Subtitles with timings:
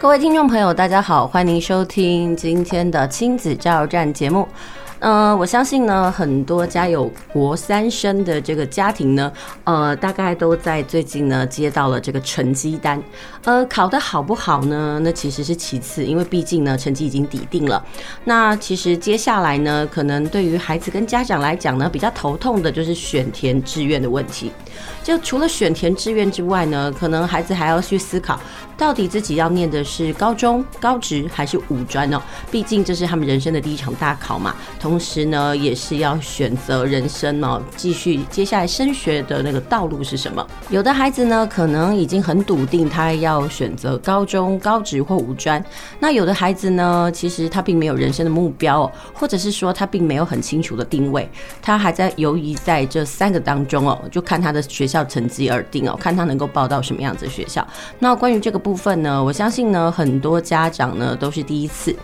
[0.00, 4.46] 各位听众朋友，大家好，欢迎收听今天的亲子加油站节目。
[5.00, 9.32] 呃，我相信呢，很多家有国三生的这个家庭呢，
[9.64, 13.02] 呃，大概都在最近呢接到了这个成绩单。
[13.44, 15.00] 呃，考得好不好呢？
[15.02, 17.84] 那其实是其次，因为毕竟呢，成绩已经底定了。
[18.24, 24.52] 那其实接下来呢，可能对于孩子跟家长来讲呢，比较头痛的就是选填志愿的问题。
[25.02, 28.38] 就除了选填志愿之外呢，可能孩子还要去思考，
[28.76, 32.20] 到底自己要念的是高中、高职还是五专哦？
[32.50, 34.54] 毕竟这是他们人生的第一场大考嘛。
[34.78, 40.46] 同时呢，也是要选择人生哦，继续接下来升学的那个道路是什么？
[40.68, 45.60] 有的孩子呢，可能已经很笃定他要选择高中、高职或五专；
[45.98, 51.28] 那有的孩子呢，其实他并没有人生的目标哦，或者是说他并没有很清楚的定位，
[51.62, 57.66] 他还在犹豫在这三个当中哦，就看他的学校成绩而定哦，看他能够报到什么样子的学校。
[57.98, 61.94] 那关于这个部分呢，我相信呢，很多家长呢都是第一次。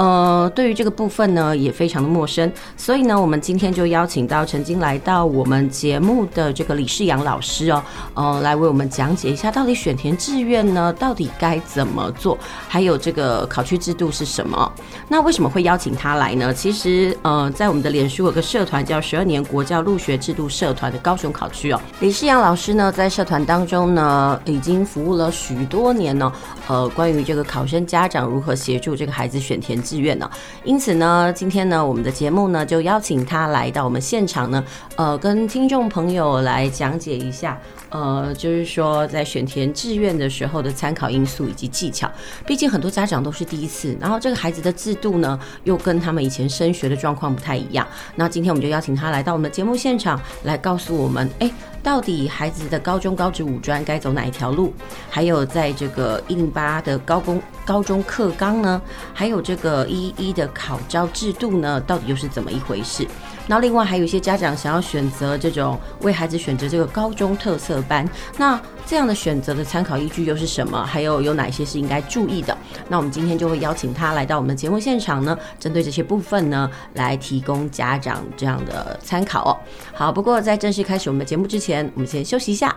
[0.00, 7.82] 呃，对于这个部分呢，也非常的陌生，所以呢，我们今天就邀请到曾经来到我们节目的这个李世阳老师哦，
[8.14, 14.72] 呃，来为我们讲解一下到底选填志愿呢，到底该怎么做，还有这个考区制度是什么？
[15.06, 16.54] 那为什么会邀请他来呢？
[16.54, 26.32] 其实，呃，在我们的脸书有个社团叫“十二年国教入学制度社团”的高雄考区哦，李世阳老师呢，在社团当中呢，已经服务了许多年呢，
[26.68, 29.78] 呃，关于这个考生家长如何协助这个孩子选填。
[29.90, 30.30] 志愿呢，
[30.62, 42.08] 因此呢，今天呢，我们的节目呢，就邀请他来到我们现场呢，呃，跟听众朋友来讲解一下，呃，就是说在选填志愿的时候的参考因素以及技巧。
[42.46, 47.84] 毕竟很多家长都是第一次，然后这个孩子的制度呢，又跟他们以前升学的状况不太一样。
[48.14, 51.50] 那今天我们就邀请他来到我们的节目现场，来告诉我们，哎。
[51.82, 54.70] 到底孩子的高中、高职、五专该走哪一条路？
[55.08, 58.82] 还有在这个一零八的高工高中课纲呢？
[59.14, 61.80] 还有这个呃一一的考招制度呢？
[61.82, 63.06] 到底又是怎么一回事？
[63.46, 70.84] 那另外还有一些家长想要选择这种为孩子选择这个高中特色班，那这样的选择的参考依据又是什么？
[70.84, 72.56] 还有有哪些是应该注意的？
[72.88, 79.50] 那我们今天就会邀请他来到我们的节目现场呢，针对这些部分呢，来提供家长这样的参考哦。
[79.92, 82.76] 好，不过在正式开始我们的节目之前，我们先休息一下，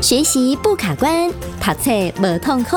[0.00, 1.30] 学习不卡关，
[1.60, 1.90] 读册
[2.20, 2.76] 无痛苦。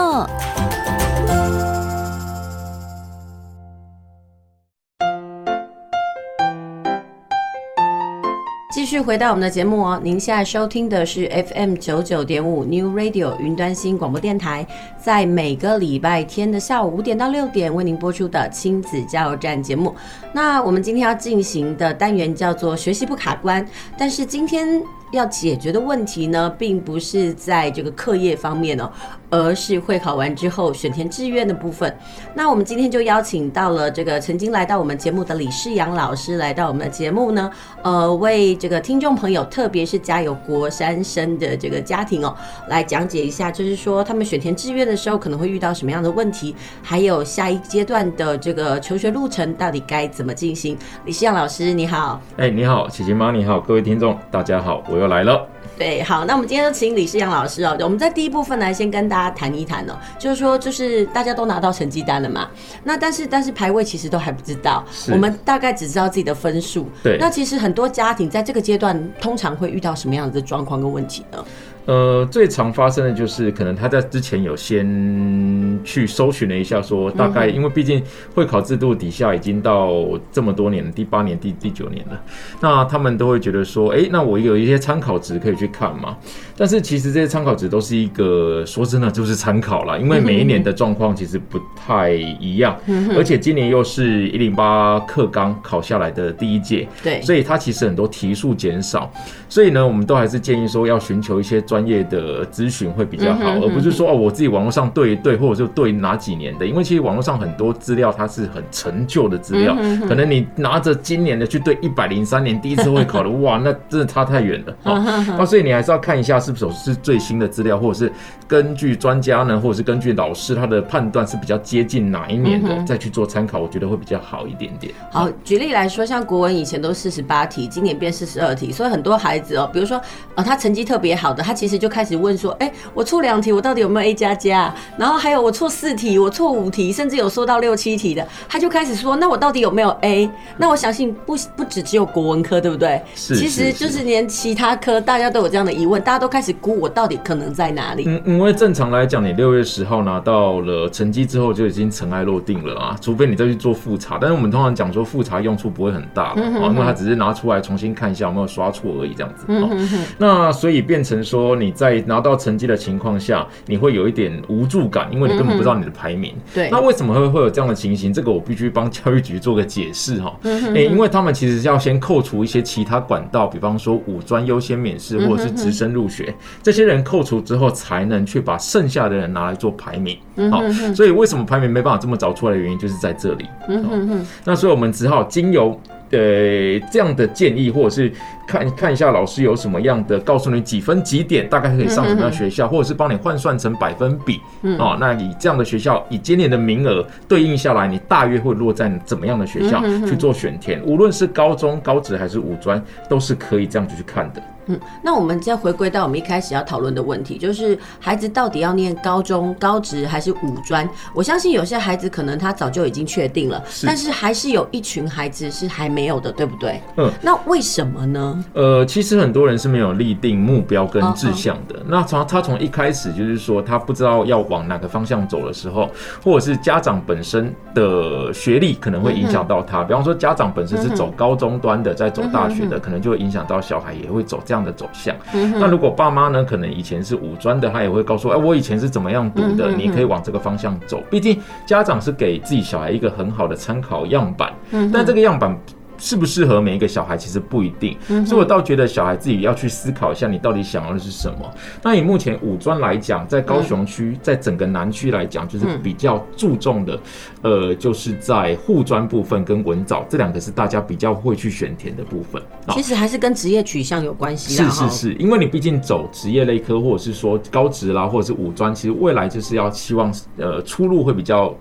[8.86, 14.64] 继续回到我们的节目哦，您现在收听的是 FM 九九点五 New Radio 云端新广播电台，
[15.02, 19.96] 在每个礼拜天的下午五点到六点为您播出的亲子加油站节目。
[20.34, 24.80] 那我们今天要进行的单元叫做学习不卡关，但是今天。
[25.12, 28.92] 要解决的问题呢，并不是在这个课业方面哦，
[29.30, 31.96] 而是会考完之后选填志愿的部分。
[32.34, 37.50] 那我们今天就邀请到了这个曾经来到我们节目的李世阳老师来到我们的节目呢，
[37.84, 42.36] 呃，为这个听众朋友，特别是家有国三生的这个家庭哦，
[42.68, 50.78] 来讲解一下，就是说他们选填志愿的时候可能会遇到什么样的问题，还有下一阶段的这个求学路程到底该怎么进行。
[51.06, 52.22] 李希阳老师，你好。
[52.38, 54.84] 哎，你好，琪琪妈，你好，各位听众，大家好。
[54.90, 55.48] 我又来了，
[55.78, 57.76] 对，好，那我们今天就请李世阳老师哦。
[57.82, 62.50] 我们在第一部分来先跟大家谈一谈哦，就是说，就是大家都拿到成绩单了嘛，
[62.84, 66.90] 那但是但是排位其实都还不知道，我们大概只知道自己的分数。
[67.04, 71.44] 对，那其实很多家庭在这个阶段通常会遇到什么样的状况跟问题呢？
[71.86, 78.02] 呃，最常发生的就是可能他在之前有先去搜寻了一下，说大概因为毕竟
[78.34, 79.94] 会考制度底下已经到
[80.32, 82.20] 这么多年了，第八年、第第九年了，
[82.60, 86.18] 那他们都会觉得说，哎，那我有一些参考值可以去看嘛。
[86.58, 92.78] 但是其实这些参考值都是一个说真的就是参考啦，因为每一年的状况其实不太一样，
[93.16, 99.12] 而且今年又是一零八课纲考下来的第一届，对，所以它其实很多题数减少，
[99.50, 109.76] 所以呢，我们都还是建议说要寻求一些专业的咨询会比较好，而不是说哦，我自己网络上对一对，或者就对哪几年的，因为其实网络上很多资料它是很陈旧的资料，
[110.08, 115.04] 可能你拿着今年的去对一百零三年第一次会考的，哇，那真的差太远了啊！
[115.38, 118.10] 那所以你还是要看一下是不是是最新的资料，或者是
[118.48, 124.94] 根据专家呢，或者是根据老师他的判断是比较接近哪一年的，再去做参考，我觉得会比较好一点点。
[125.12, 130.00] 好，举例来说，像国文以前都四十八题，今年变四十二题，所以很多孩子哦，比如说
[130.36, 134.72] 呃，他成绩特别好的，他其其实就开始问说，哎、欸，我错两题，我到底有没有 A 加加？
[135.00, 140.30] 然后还有我错四题，我错五题，甚至有说到六七题的，他就开始说，那我到底有没有 A？
[140.58, 143.02] 那我相信不不只只有国文科，对不对？
[143.16, 148.04] 是，其实就是连其他科大家都有这样的疑问，大家都开始估我到底可能在哪里。
[148.08, 154.18] 嗯，因为正常来讲，你六月十号拿到了成绩之后，就已经尘埃落定了啊，除非你再去做复查。
[154.20, 159.46] 但是我们通常讲说复查用处不会很大，嗯哼哼，因为他只是拿出来重新看一下有没有刷错而已，这样子。
[159.48, 166.34] 嗯哼哼，那所以变成说你在拿到成绩的情况下，你会有一点无助感，因为你根本不知道你的排名。
[166.36, 166.70] 嗯、对。
[166.70, 168.12] 那为什么会会有这样的情形？
[168.12, 170.38] 这个我必须帮教育局做个解释哈。
[170.42, 170.84] 嗯哼哼。
[170.84, 176.25] 因为他们其实是要先扣除一些其他管道，比方说五专优先免试或者是直升入学，
[176.62, 180.18] 这些人扣除之后，才能去把剩下的人拿来做排名。
[180.52, 180.62] 好，
[180.94, 183.46] 所以为什么排名没办法这么早出来的原因，就是在这里。
[183.68, 184.26] 嗯哼哼。
[184.44, 185.80] 那所以我们只好经由。
[186.12, 188.10] 呃，这样的建议，或者是
[188.48, 194.40] 看看一下老师有什么样的，告诉你几分几点大概可以上什么样的学校，或者是帮你换算成百分比，
[194.78, 200.82] 哦，那以这样的学校，以今年的名额对应下来，你大约会落在怎么样的学校去做选填？
[200.86, 204.42] 无论是高中、高职还是五专，都是可以这样子去看的。
[204.68, 210.88] 嗯，那我们再回归到我们一开始要讨论的问题，就是孩子到底要念高中、高职还是五专？
[211.14, 216.82] 我相信有些孩子可能他早就已经确定了，是，但是还是有一群孩子是还没有的，对不对？
[216.98, 218.44] 嗯，那为什么呢？
[218.54, 221.76] 呃，其实很多人是没有立定目标跟志向的。
[221.88, 225.90] 那从他从一开始就是说他不知道要往哪个方向走的时候，
[226.24, 229.84] 或者是家长本身的学历可能会影响到他。
[229.84, 234.55] 比方说家长本身是走高中端的，在走大学的，可能就会影响到小孩也会走这样。
[234.56, 235.14] 这样的走向，
[235.60, 241.04] 那如果爸妈呢，可能以前是五专的，他也会告诉我，哎，我以前是怎么样读的，你可以往这个方向走。
[241.12, 244.54] 毕竟家长是给自己小孩一个很好的参考样板，
[244.94, 245.54] 但这个样板。
[245.98, 251.52] 适不适合每一个小孩，其实不一定，所以我倒觉得小孩自己要去思考一下，你到底想要的是什么。
[251.82, 257.00] 那以目前五专来讲，在高雄区，在整个南区来讲，就是比较注重的，
[257.42, 262.42] 呃，就是在护专部分跟文藻这两个是大家比较会去选填的部分。
[262.70, 264.56] 其实还是跟职业取向有关系。
[264.56, 271.56] 是是是，因为你毕竟走职业类科，或者是说高职啦，或者是五专，其实未来就是要希望呃出路会比较。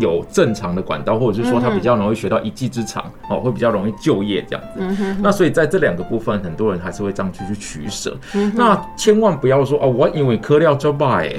[0.00, 5.16] 有正常的管道，或者是说他比较容易学到一技之长哦，会比较容易就业这样子。
[5.20, 8.16] 那所以在这两个部分，很多人还是会这样去去取舍。
[8.54, 11.34] 那千万不要说哦，我因为科料就败，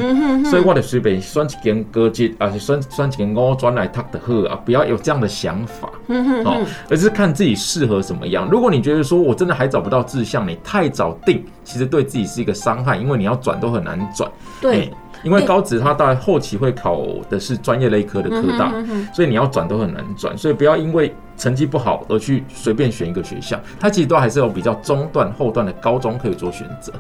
[0.46, 8.48] 所以我得随便选一间高职，而且选选一间五专来读的好啊，不要有这样的想法哦，而是看自己适合什么样。
[8.50, 14.30] 如果你觉得说我真的还找不到志向，你太早定，其实对自己是一个伤害，因为你要转都很难转。
[14.62, 14.92] 对。
[15.24, 18.72] 因为高职它到后期会考的是专业类科的科大，
[19.14, 26.94] 所以你要转都很难转，所以不要因为成绩不好而去随便选一个学校，它其实都还是有比较中段后段的高中可以做选择。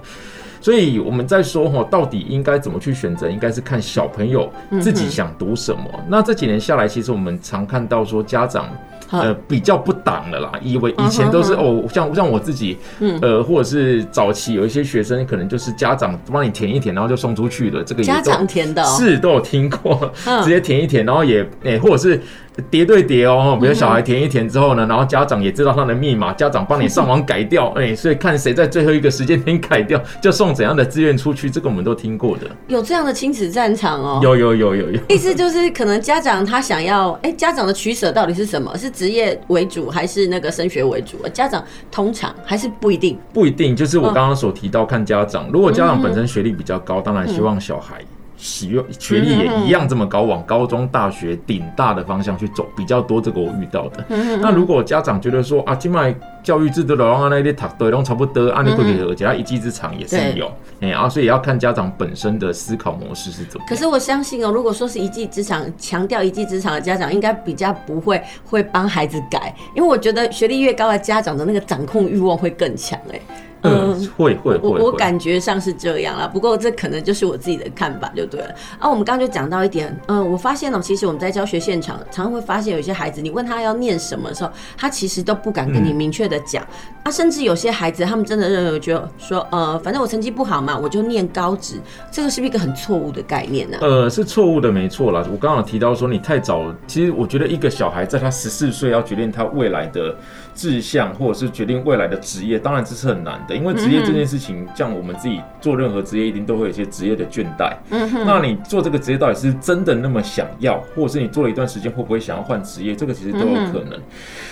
[0.59, 5.83] 所以我们在说哈，到底应该怎么去选择，应该是看小朋友自己想读什么。
[6.07, 8.69] 那这几年下来，其实我们常看到说家长。
[9.11, 12.77] 呃，比较不挡的啦，以为以前都是哦，像像我自己，
[13.21, 17.83] 呃，或者是早期有一些学生，可能就是家长帮你填一填，然后就送出去了。
[17.83, 20.11] 这个也家长填的，是都有听过，
[20.43, 22.21] 直接填一填，然后也诶，或者是。
[22.69, 32.47] 叠对叠哦，比如小孩填一填之后呢，然后家长也知道他的密码，家长帮你上网改掉， 哎，所以看谁在最后一个时间点改掉，就送怎样的志愿出去，这个我们都听过的。
[32.67, 34.19] 有这样的亲子战场哦？
[34.23, 34.99] 有有有有有。
[35.07, 38.75] 意思就是，可能家长他想要，哎，家长的取舍到底是什么？
[38.77, 41.17] 是职业为主还是那个升学为主？
[41.33, 43.75] 家长通常还是不一定，不一定。
[43.75, 47.95] 就是我刚刚所提到，看家长，如果家长本身学历比较高，当然希望小孩。
[48.37, 53.19] 使用学历也一样这么高，往高中、大学、顶大的方向去走比较多。
[53.19, 54.05] 这个我遇到的。
[54.39, 60.51] 那如果家长觉得说啊，今麦教育制度的话，那些读对都差不多，按你规矩而且他一技之长也是有。
[60.79, 63.65] 哎啊，所以也要看家长本身的思考模式是怎么。
[63.67, 72.99] 可是我相信哦，如果说是一技之长，强调一技之长的家长，应该比较不会会帮孩子改，因为我觉得学历越高的家长的那个掌控欲望会更强。
[73.11, 73.19] 哎。
[73.61, 76.27] 嗯，会会会，我我感觉上是这样啦。
[76.27, 78.53] 不过这可能就是我自己的看法，就对了。
[78.79, 86.65] 啊，我们刚刚就讲到一点，嗯，我发现了，其实我们在教学现场常常会发现，有些孩子，你问他要念什么的时候，他其实都不敢跟你明确的讲。
[87.03, 91.75] 啊，甚至有些孩子，他们真的认为，就说，呃，反正我成绩不好嘛，我就念高职。
[92.11, 93.77] 这个是不是一个很错误的概念呢？
[93.81, 95.25] 呃，是错误的，没错啦。
[95.31, 100.15] 我刚刚提到说，你太早，其实我觉得一个小孩在他十四岁要决定他未来的
[100.57, 103.55] 志向，或者是决定未来的职业，当然这是很难的。
[103.55, 107.73] 因为职业这件事情，像我们自己做任何职业，一定都会有一些职业的倦怠。
[107.91, 112.95] 嗯哼，那你做这个职业到底是真的那么想要，或者是你做了一段时间会不会想要换职业？
[112.95, 114.01] 这个其实都有可能。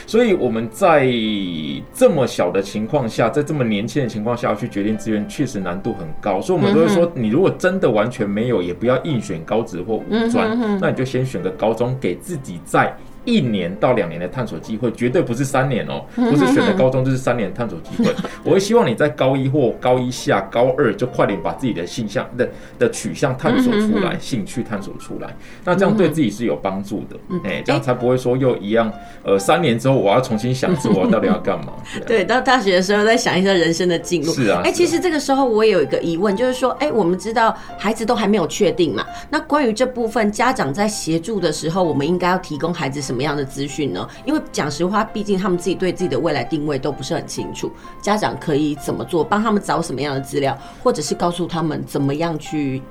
[0.06, 1.12] 所以我们在
[1.92, 6.40] 这么小的情况下，在这么年轻的情况下去决定志愿，确实难度很高。
[6.40, 12.96] 所以我们都会说，你如果真的完全没有，也不要硬选高职或五专，那你就先选个高中，给自己在。
[13.25, 18.13] 一年到两年的探索机会，绝对不是三年哦，不是选择高中就是三年探索机会。
[18.44, 27.17] 我会希望你在高一或高一下、高二就快点把自己的性向的的取向探索出来，兴趣探索出来，那这样对自己是有帮助的。
[27.44, 28.91] 哎，这样才不会说又一样，
[29.24, 31.74] 呃，三年之后我要重新想说我到底要干嘛。
[32.05, 34.32] 对，到大学的时候再想一下人生的进路。
[34.32, 44.08] 是啊，哎，其实这个时候我也有一个疑问，就是说，哎，我们知道孩子都还没有确定嘛，那关于这部分家长在协助的时候，我们应该要提供孩子什么么样的资讯呢？
[44.26, 47.72] 因为讲实话，毕竟他们自己对自己的未来定位都不是很清楚。
[48.02, 49.24] 家长可以怎么做？
[49.24, 52.82] 帮他们找什么样的资料，或者是告诉他们怎么样去。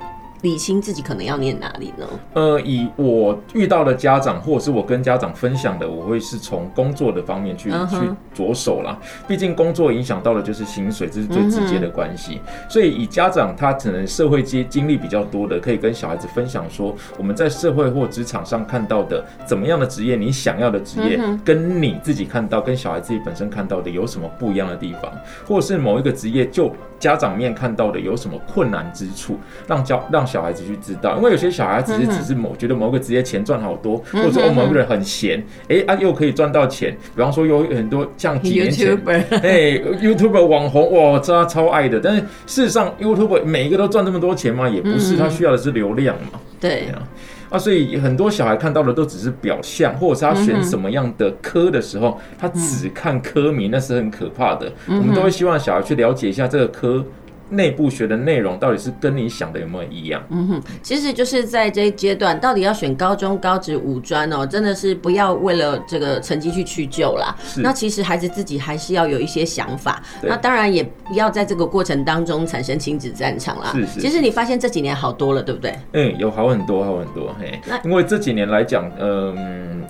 [0.44, 2.06] 理清自己可能要念哪里呢？
[2.34, 7.88] 呃，以我遇到的家长，或者是我跟家长分享的，我会是从工作的方面去、uh huh.
[7.88, 8.98] 去着手啦。
[9.26, 12.34] 毕竟工作影响到的就是薪水，这是最直接的关系。
[12.34, 12.72] Uh huh.
[12.74, 25.10] 所以以家长他可能社会经经历比较多的，可以跟小孩子分享说，我们在社会或职场上看到的怎么样的职业，你想要的职业，跟你自己看到、跟小孩自己本身看到的有什么不一样的地方，
[25.46, 26.70] 或者是某一个职业就
[27.00, 30.22] 家长面看到的有什么困难之处，让教让。
[30.34, 35.38] 小孩子去知道，因为有些小孩子只是某觉得某个职业钱赚好多，或者说某个人很闲，
[35.68, 36.90] 哎、欸、啊又可以赚到钱。
[37.14, 42.00] 比方说有很多像 几年前，哎 YouTuber 网红哇，这他超爱的。
[42.00, 44.68] 但是事实上，YouTuber 每一个都赚这么多钱吗？
[44.68, 46.40] 也不是，他需要的是流量嘛。
[46.58, 47.06] 对啊，
[47.50, 54.72] 啊，所以很多小孩看到的都只是表象，或者是他选什么样的科的时候，他只看科名，那是很可怕的。
[54.88, 57.04] 我们都会希望小孩去了解一下这个科。
[57.50, 60.22] 内部学的内容到底是跟你想的有没有一样？
[60.30, 67.34] 嗯哼，其实就是在这一阶段，到底要选高中、高职、五专哦，真的是不要为了这个成绩去屈就啦。
[67.56, 70.02] 那其实孩子自己还是要有一些想法。
[70.22, 73.72] 那当然也不要在这个过程当中产生亲子战场啦。
[73.72, 74.00] 是是。
[74.00, 75.74] 其实你发现这几年好多了，对不对？
[75.92, 77.34] 嗯，有好很多，好很多。
[77.38, 79.84] 嘿，那因为这几年来讲，嗯。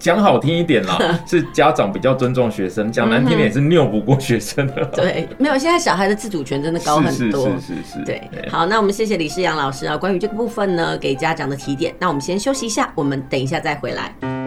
[0.00, 4.84] 讲好听一点啦， 是家长比较尊重学生；讲难听点也是拗不过学生的。
[4.86, 7.46] 对，没有，现在小孩的自主权真的高很多。
[7.50, 8.04] 是是是是，是。
[8.04, 11.94] 对，好，那我们谢谢李世阳老师啊，关于这个部分呢，给家长的提点。
[11.98, 14.39] 那我们先休息一下，我们等一下再回来。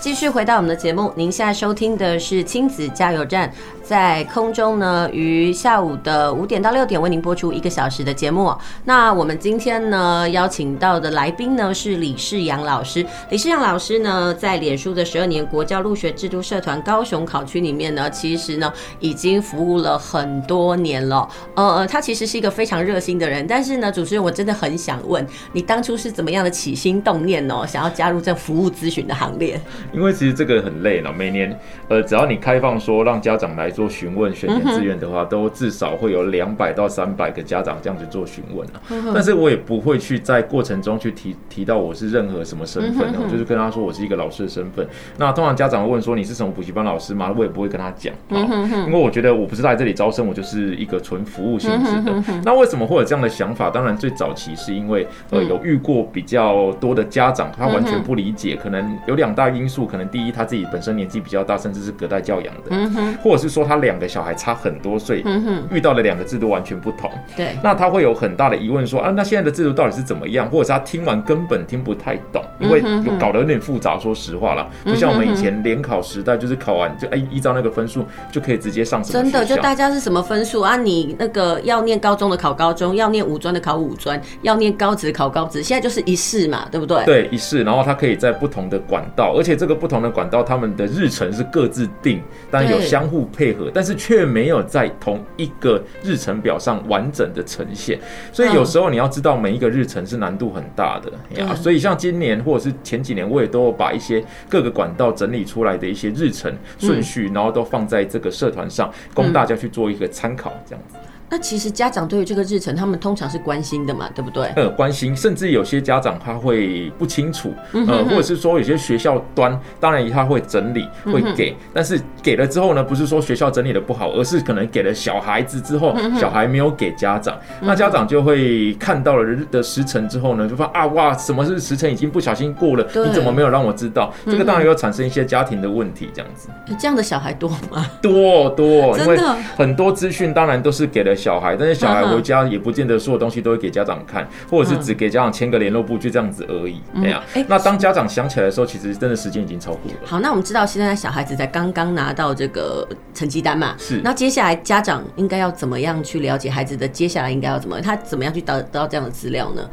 [0.00, 3.52] 继续回到我们的节目，您现在收听的是亲子加油站。
[3.84, 8.54] 在空中呢，于下午的五点到六点为您播出一个小时的节目。
[8.84, 13.04] 那我们今天呢，邀请到的来宾呢是李世阳老师。
[13.30, 21.28] 李世阳老师呢，在脸书的十二年国教入学制度社团高雄考区里面呢，其实呢已经服务了很多年了。
[21.56, 23.44] 呃，他其实是一个非常热心的人。
[23.44, 29.60] 但是呢，主持人我真的很想问，你当初是怎么样的起心动念哦，想要加入这服务咨询的行列？
[29.92, 31.56] 因为其实这个很累了，每年
[31.88, 38.80] 呃，只要你开放说让家长来做询问选填志愿的话，都至少会有两百到三百个家长这样子做询问啊。
[39.12, 44.86] 但是我也不会去在过程中去提提到我是任何什么身份，我就是跟他说我是一个老师的身份。
[45.16, 47.34] 那通常家长会问说，你是什么补习班老师吗？
[47.36, 48.38] 我也不会跟他讲啊，
[48.86, 52.22] 因为我觉得我不是来这里招生，我就是一个纯服务性质的。
[52.44, 53.70] 那为什么会有这样的想法？
[53.70, 64.10] 当然最早期是因为呃有遇过比较多的家长，他完全不理解，可能有两大因素，可能第一他自己本身年纪比较大，甚至是隔代教养的，嗯哼或者是说他两个。
[64.10, 67.08] 小孩差很多岁，嗯哼遇到的两个制度完全不同。
[67.36, 70.50] 对，那他会有很大的疑问，说啊，那现在的制度到底是怎么样？
[70.50, 72.82] 或者是他听完根本听不太懂，因为
[73.20, 73.96] 搞得有点复杂。
[74.00, 79.22] 说实话啦，不像我们以前联考时代，就是考完就哎依照那个分数就可以直接上什么。
[79.22, 80.76] 真的，就大家是什么分数啊？
[80.76, 87.04] 你那个要念高中的考高中，要念五专的考五专，要念高职考高职，现在就是一试嘛，对不对？
[87.04, 93.96] 对，一试，然后他可以在不同的管道，而且这个不同的管道，他们的日程是各自定，但有相互配合，但是。
[94.00, 98.00] 却没有在同一个日程表上完整的呈现，
[98.32, 101.54] 所以有时候你要知道每一个日程是难度很大的呀。
[101.54, 110.96] 所以像今年或者是前几年，我也都有把一些各个管道整理出来的一些日程顺序，然后都放在这个社团上，供大家去做一个参考，这样子。
[111.30, 114.48] 那其实家长对于这个日程，他们通常是关心的嘛，对不对？
[114.56, 134.12] 呃，关心，甚至有些家长他会不清楚，呃，或者是说有些学校端，当然他会整理，会给，但是给了之后呢，不是说学校整理的不好，而是可能给了小孩子之后，小孩没有给家长，那家长就会看到了日的时辰之后呢，就发啊哇，什么是时辰已经不小心过了，你怎么没有让我知道？
[134.26, 136.48] 这个当然要产生一些家庭的问题，这样子。
[136.78, 137.86] 这样的小孩多吗？
[138.02, 139.16] 多多，因为
[139.56, 146.80] 很多资讯当然都是给了小孩，但是小孩回家也不见得所有东西都会给家长看，或者是只给家长签个联络簿，就这样子而已。
[147.02, 149.98] 这样，那当家长想起来的时候，其实真的时间已经超过了。
[150.04, 154.00] 好，那我们知道现在小孩子才刚刚拿到这个成绩单嘛，是。
[154.02, 159.68] 那接下来家长应该要怎么样去了解孩子的接下来应该要怎么，他怎么样去得得到这样的资料呢？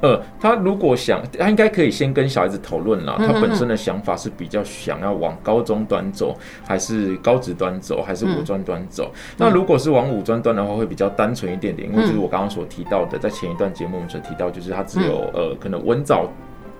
[0.00, 3.16] 呃，他如果想，他应该可以先跟小孩子讨论了。
[3.18, 6.36] 他本身的想法是比较想要往高中端走，
[6.66, 9.10] 还是高职端走，还是五专端走？
[9.36, 16.28] 那如果是往五专端的话，会比较单纯一点点，因为就是我刚刚所提到的，在前一段节目我们所提到，就是他只有呃，可能文藻。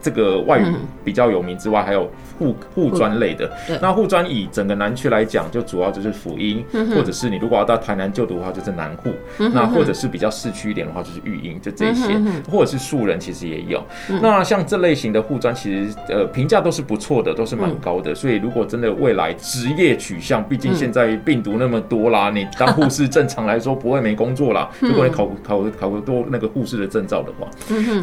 [0.01, 0.65] 这个外语
[1.05, 3.51] 比较有名之外，还有护护专类的。
[3.83, 6.65] 那护专以整个南区来讲，就主要就是辅英，
[6.95, 9.11] 或者是你如果要到台南就读的话，就是南护。
[9.53, 12.17] 那或者是比较市区一点的话，就是育英，就这些。
[12.49, 13.83] 或者是素人，其实也有。
[14.23, 18.15] 那像这类型的护专，其实呃评价都是不错的，都是蛮高的。
[18.15, 24.71] 所以如果真的未来职业取向，毕竟现在病毒那么多啦，你当护士正常来说不会没工作啦。
[24.79, 27.49] 如果你考考考个多那个护士的证照的话，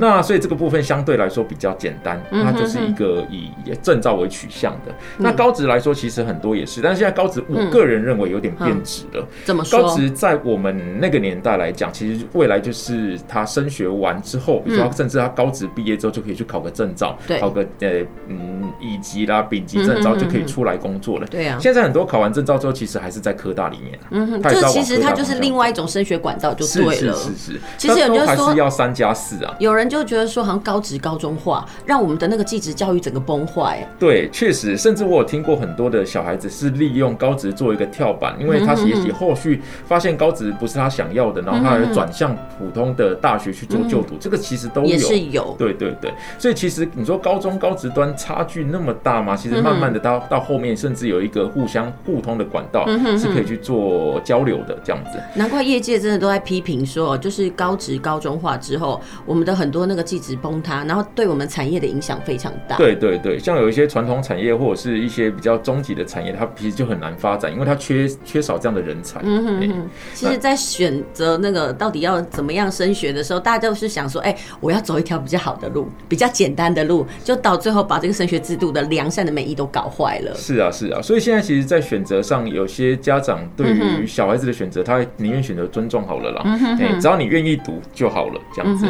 [0.01, 1.73] 那所以这个部分相对来说比较。
[1.85, 3.51] 简单，它就是一个以
[3.83, 4.91] 证照为取向的。
[5.17, 9.23] 那高职来说，其实很多也是，但是现在高职，我个人认为有点变质了。
[9.43, 9.81] 怎么说？
[9.81, 21.27] 高职在我们那个年代来讲，其实未来就是他升学完之后，比如说甚至他高职毕业之后就可以去考个证照，考个呃嗯乙级啦、丙级证照就可以出来工作了。
[21.27, 21.59] 对啊。
[21.61, 23.99] 现在很多考完证照之后，其实还是在科大里面。
[24.09, 24.41] 嗯哼。
[24.41, 27.13] 就其实它就是另外一种升学管道，就对了。
[27.13, 27.59] 是是是。
[27.77, 29.53] 其实有人就说要三加四啊。
[29.59, 31.65] 有人就觉得说，好像高职高中化。
[31.85, 33.87] 让我们的那个技职教育整个崩坏。
[33.97, 44.87] 对，确实，甚至我有听过很多的小孩子是利用高职做一个跳板，因为他也许后续发现高职不是他想要的，然后他还转向普通的大学去做就读，这个其实都有。
[44.87, 45.55] 也是有。
[45.57, 49.35] 对对对，所以其实你说高中高职端差距那么大吗？
[49.35, 55.19] 其实慢慢的到到后面，甚至有一个互相互通的管道是可以去做交流的这样子。
[55.33, 62.77] 难怪业界真的都在批评说，就是高职高中化之后，我们的很多那个技职崩塌，然后对我们产业的影响非常大。
[62.77, 69.19] 对对对，像有一些传统产业或者是一些比较终极的产业，它其实就很难发展，因为它缺缺少这样的人才。
[69.23, 69.69] 嗯哼哼。
[69.69, 69.75] 欸、
[70.13, 80.33] 其实，在选择那个到底要怎么样升学的时候，大家都是想说，哎、欸，我要走一条比较好的路，比较简单的路，就到最后把这个升学制度的良善的美意都搞坏了。
[80.35, 81.01] 是啊，是啊。
[81.01, 86.41] 所以现在其实，在选择上，有些家长对于小孩子的选择，他宁愿选择尊重好了啦。
[86.45, 86.99] 嗯哼哼。
[86.99, 88.87] 只要你愿意读就好了，这样子。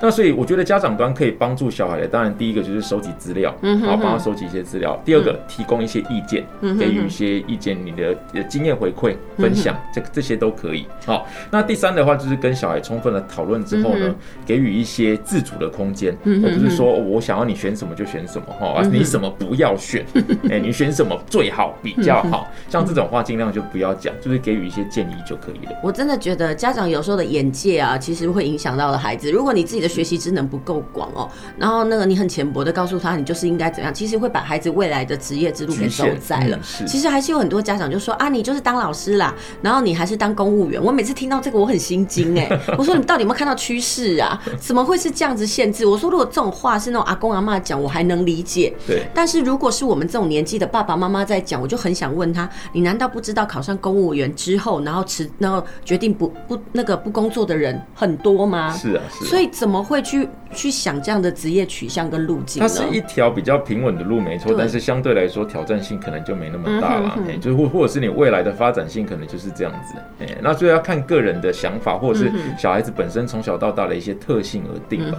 [0.00, 5.00] 那所以我觉得家长端可以帮助小孩的，当然第一个就是收集资料，然后帮他收集一些资料。
[5.04, 6.44] 第二个，提供一些意见，
[6.78, 8.16] 给予一些意见，你的
[8.48, 10.86] 经验回馈分享，这这些都可以。
[11.06, 20.04] 好，那第三的话就是跟小孩充分的讨论之后呢，给予一些自主的空间，而不是说我想要你选什么就选什么哈，你什么不要选，
[20.50, 25.72] 哎，你选什么最好比较好，像这种话尽量就不要讲，就是给予一些建议就可以了。
[25.82, 29.30] 我真的觉得家长有时候的眼界啊，其实会影响到了孩子。
[29.30, 36.58] 如果你自己的学习职能不够广哦，然后那个你很浅薄的告诉他，你就是应该怎样，其实会把孩子未来的职业之路给走窄了。
[36.86, 40.82] 其实还是有很多家长就说啊，你就是当老师啦，然后你还是当公务员。
[40.82, 42.48] 我每次听到这个，我很心惊哎。
[42.78, 44.40] 我说你到底有没有看到趋势啊？
[44.58, 45.84] 怎么会是这样子限制？
[45.84, 48.74] 我说如果这种话是那种阿公阿妈讲，我还能理解。
[48.86, 49.06] 对。
[49.14, 58.72] 但是如果是我们这种年纪的爸爸妈妈在讲，我就很想问他：你难道不知道考上公务员之后，然后辞，然后决定不不那个不工作的人很多吗？
[58.72, 59.26] 是啊，是。
[59.26, 62.62] 所以怎么会去去想这样的职业取向跟路径？
[62.62, 64.54] 它是一条比较平稳的路，没错。
[64.56, 67.18] 但是相对来说，挑战性可能就没那么大了。
[67.28, 69.98] 哎，就是或或者是你未来的发展性可能就是这样子。
[70.20, 75.18] 哎，那就要看个人的想法，或者是小孩子本身从小到大的一些特性而定吧。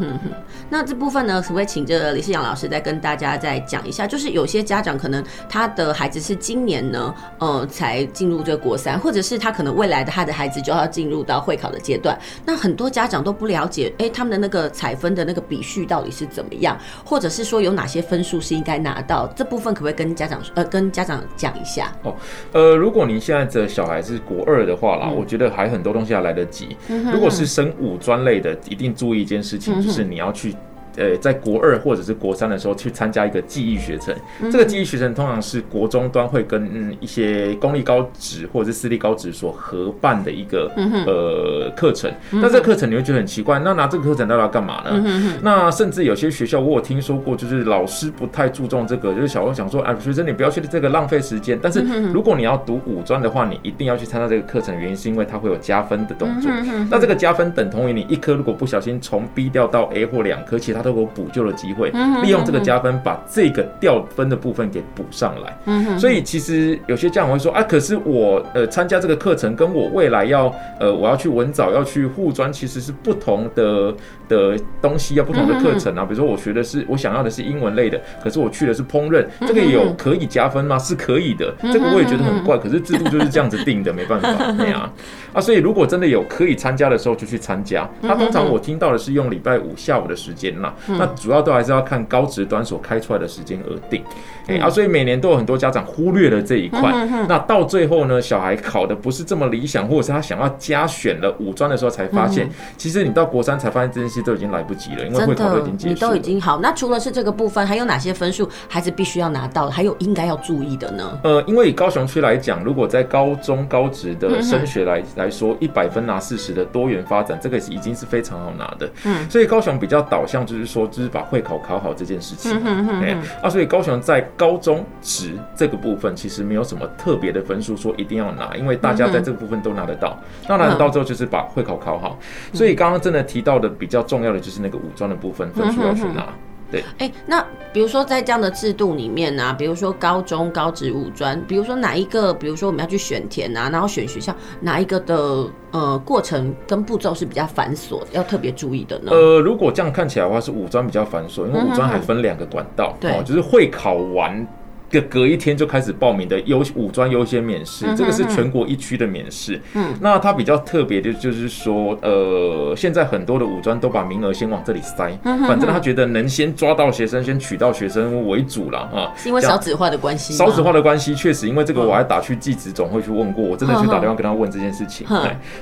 [0.70, 4.08] 那这部分呢，可不可以请这个李世阳老师再跟大家再讲一下？
[4.08, 12.18] 就是有些家长可能他的孩子是今年呢，呃，才进入这个国三，或者是他可能未来的他的孩子就要进入到会考的阶段。
[12.46, 16.61] 那很多家长都不了解，哎，他们的那个采分的那个比序到底是怎么样，
[17.06, 19.28] 或者是说有哪些分数是应该拿到？
[19.36, 21.91] 这部分可不可以跟家长呃跟家长讲一下？
[22.04, 22.15] 哦，
[22.52, 26.76] 呃，如果您现在的小孩是国二的话啦，嗯、我觉得还很多东西要来得及。
[26.89, 30.56] 嗯、哼哼，如果是升五专类的，一定注意一件事情，嗯、就是你要去。
[30.97, 34.13] 呃，在国二或者是国三的时候去参加一个技艺学程。
[34.51, 40.71] 这个技艺学程通常是国中端会跟嗯一些公立高职或者是私立高职所合办的一个
[41.06, 42.12] 呃课程。
[42.30, 45.39] 那这个课程你会觉得很奇怪，那拿这个课程到底要干嘛呢？
[45.41, 51.58] 那甚至有些学校我有听说过，就是老师不太注重这个，就是小朋友想说，哎，学生你不要去这个浪费时间。
[51.62, 56.51] 但是如果你要读五专的话，你一定要去参加这个课程，原因是因为它会有加分的动作。
[56.89, 61.91] 那这个加分等同于你一科如果不小心从 B 掉到 A 或两科，其他都有补救的机会，
[62.24, 65.98] 利用这个加分把这个掉分的部分给补上来。
[65.98, 73.94] 所以其实有些家长会说啊，可是我呃参加这个课程，跟我未来要呃我要去文藻要去护专，其实是不同的
[74.28, 76.04] 的东西，要不同的课程啊。
[76.04, 80.78] 比如说我学的是我想要的是英文类的，可是我去的是烹饪，这个有可以加分吗？
[80.80, 84.91] 是可以的，这个我也觉得很怪，可是制度就是这样子定的， 没办法，对啊。
[85.34, 87.89] 啊，所以如果真的有可以参加的时候，就去参加。
[88.02, 94.04] 他通常我听到的是用礼拜五下午的时间啦，那主要都还是要看高职端所开出来的时间而定。
[94.48, 96.92] 哎啊，所以每年都有很多家长忽略了这一块。
[97.30, 105.94] 那到最后呢，小孩考的不是这么理想，或者是他想要加选了五专的时候，才发现，其实你到国三才发现这件事都已经来不及了，因为会考都已经结束了。
[105.94, 106.60] 你都已经好。
[106.60, 111.20] 那除了是这个部分，还有哪些分数孩子必须要拿到，还有应该要注意的呢？
[111.24, 118.90] 呃，因为以高雄区来讲，如果在高中高职的升学来来说，一百分拿四十的多元发展，这个已经是非常好拿的。
[119.06, 122.52] 嗯，所以高雄比较导向就是说，就是把会考考好这件事情。
[122.54, 123.24] 嗯嗯嗯。
[123.41, 130.17] 啊，所以高雄在高中职这个部分其实没有什么特别的分数说一定要拿，因为大家在这个部分都拿得到。
[130.47, 132.17] 那拿得到之后就是把会考考好。
[132.54, 136.28] 所以刚刚真的提到的比较重要的就是那个武装的部分分数要去拿。
[136.72, 149.12] 对，哎、欸，那比如说在这样的制度里面呢、啊，比如说高中、高职、五专，比如说哪一个，比如说我们要去选填啊，然后选学校，哪一个的呃过程跟步骤是比较繁琐，要特别注意的呢？
[149.12, 154.48] 呃，如果这样看起来的话，是五专比较繁琐，因为五专还分两个管道，对、嗯，就是会考完。
[154.91, 159.60] 个隔一天就开始报名的优五专优先免试，这个是全国一区的免试。
[159.73, 169.12] 嗯，那它比较特别的，就是说，呃，现在很多的五专都把名额先往这里塞，反正他觉得能先抓到学生，先取到学生为主了啊。
[169.15, 170.34] 是因为少子化的关系？
[170.34, 175.08] 少子化的关系确实，因为这个我还打去技职总会去问过，我真的去打电话跟他问这件事情，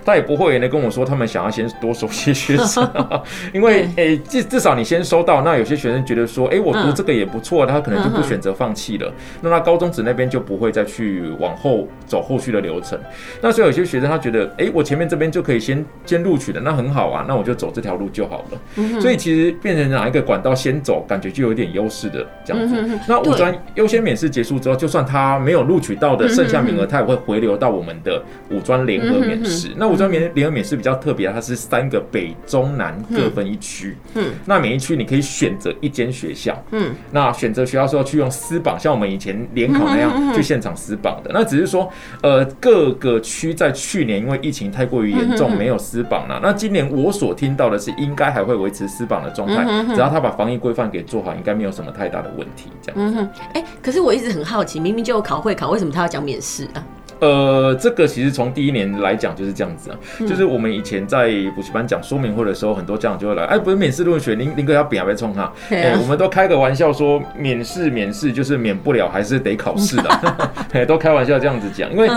[0.06, 2.90] 他也不会呢跟我说他们想要先多收些学生，
[3.54, 9.12] 因为诶至至少你先收到，那有些学生觉得说，诶我读这个也不错，他可能就不选择放弃了。
[9.42, 13.00] 那他高中职那边就不会再去往后走后续的流程。
[13.42, 19.00] 那所以有些学生他觉得，哎，我前面这边就可以先先录取的，那很好啊，那我就走这条路就好了。
[19.00, 23.00] 所以其实变成哪一个管道先走，感觉就有点优势的这样子。
[23.08, 29.70] 那五专优先免试结束之后，就算他没有录取到的剩下名额，他也会回流到我们的五专联合免试。
[29.78, 33.96] 那五专联联合免试比较特别，它是三个北中南各分一区。
[34.16, 36.62] 嗯，那每一区你可以选择一间学校。
[36.72, 39.40] 嗯，那选择学校时候去用私榜，像我们以前。
[39.54, 41.92] 联考那样去现场撕榜的，那只是说，
[42.22, 46.40] 呃，各个区在去年因为疫情太过于严重，没有私榜了。
[46.44, 52.70] 那今年我所听到的是，应该还会维持私榜的状态，只要他把防疫规范给做好，应该没有什么太大的问题。
[52.82, 52.96] 这样。
[53.00, 56.84] 嗯哼，哎，可是我一直很好奇，明明就有考会考，为什么他要讲免试啊？
[57.20, 65.54] 呃，这个其实从第一年来讲就是这样子啊，就是我们以前在补习班讲说明会的时候，很多家长就会来，哎，不是免试入学，您您可要扁还是冲哈？
[65.70, 70.10] 哎，我们都开个玩笑说，免试免试就是免不了还是得考试的，
[70.72, 72.10] 哎，都开玩笑这样子讲，因为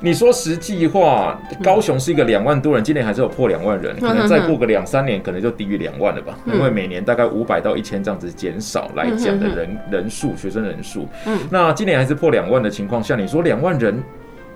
[0.00, 14.02] 你说实际话，高雄是一个两万多人，今年还是有破两万人，可能再过个两三年，可能就低于两万了吧，因为每年大概五百到一千这样子减少来讲的人人数，学生人数，嗯，那今年还是破两万的情况下，你说两万人。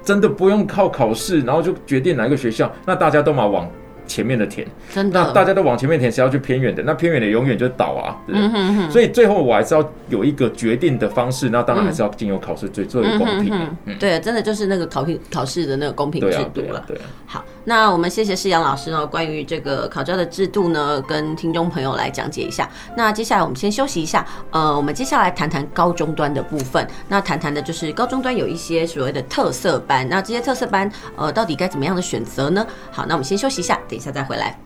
[0.02, 3.70] 真的不用靠考试，然后就决定哪一个学校，那大家都嘛往
[4.04, 6.82] 前面的填，真的，那大家都往前面填，谁要去偏远的？
[6.82, 8.48] 那偏远的永远就倒啊，对不对？
[8.48, 13.54] 嗯、哼哼，所以最后我还是要有一个决定的方式，那当然还是要经由考试最最为公平。
[13.98, 16.84] 对，真的就是那个考评考试的那个公平制度了。
[16.86, 22.68] 对，好，那我们谢谢世阳老师呢，关于这个考招的制度呢，跟听众朋友来讲解一下。
[22.96, 26.87] 那接下来我们先休息一下，呃，我们接下来谈谈高中端的部分。
[27.09, 32.66] 那谈谈的就是高中端有一些所谓的特色班，那这些特色班呃，到底该怎么样的选择呢？
[32.90, 33.79] 好，那我们先休息一下。
[33.88, 34.59] 等一下再回来，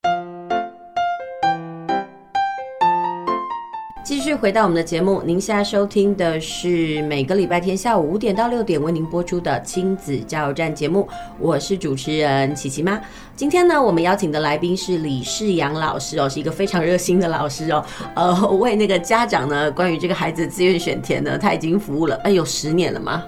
[4.07, 5.21] 继续回到我们的节目。
[5.27, 11.09] 您现在收听的是每个礼拜天下午五点到六点为您播出的亲子加油站节目，
[11.41, 13.01] 我是主持人琪琪妈。
[13.35, 17.85] 今天呢，我们邀请的来宾是李世阳老师哦，是一个非常热心的老师哦。
[18.15, 23.25] 呃，为那个家长呢，关于这个孩子自愿选填呢，他已经服务了，哎，有十年了吗？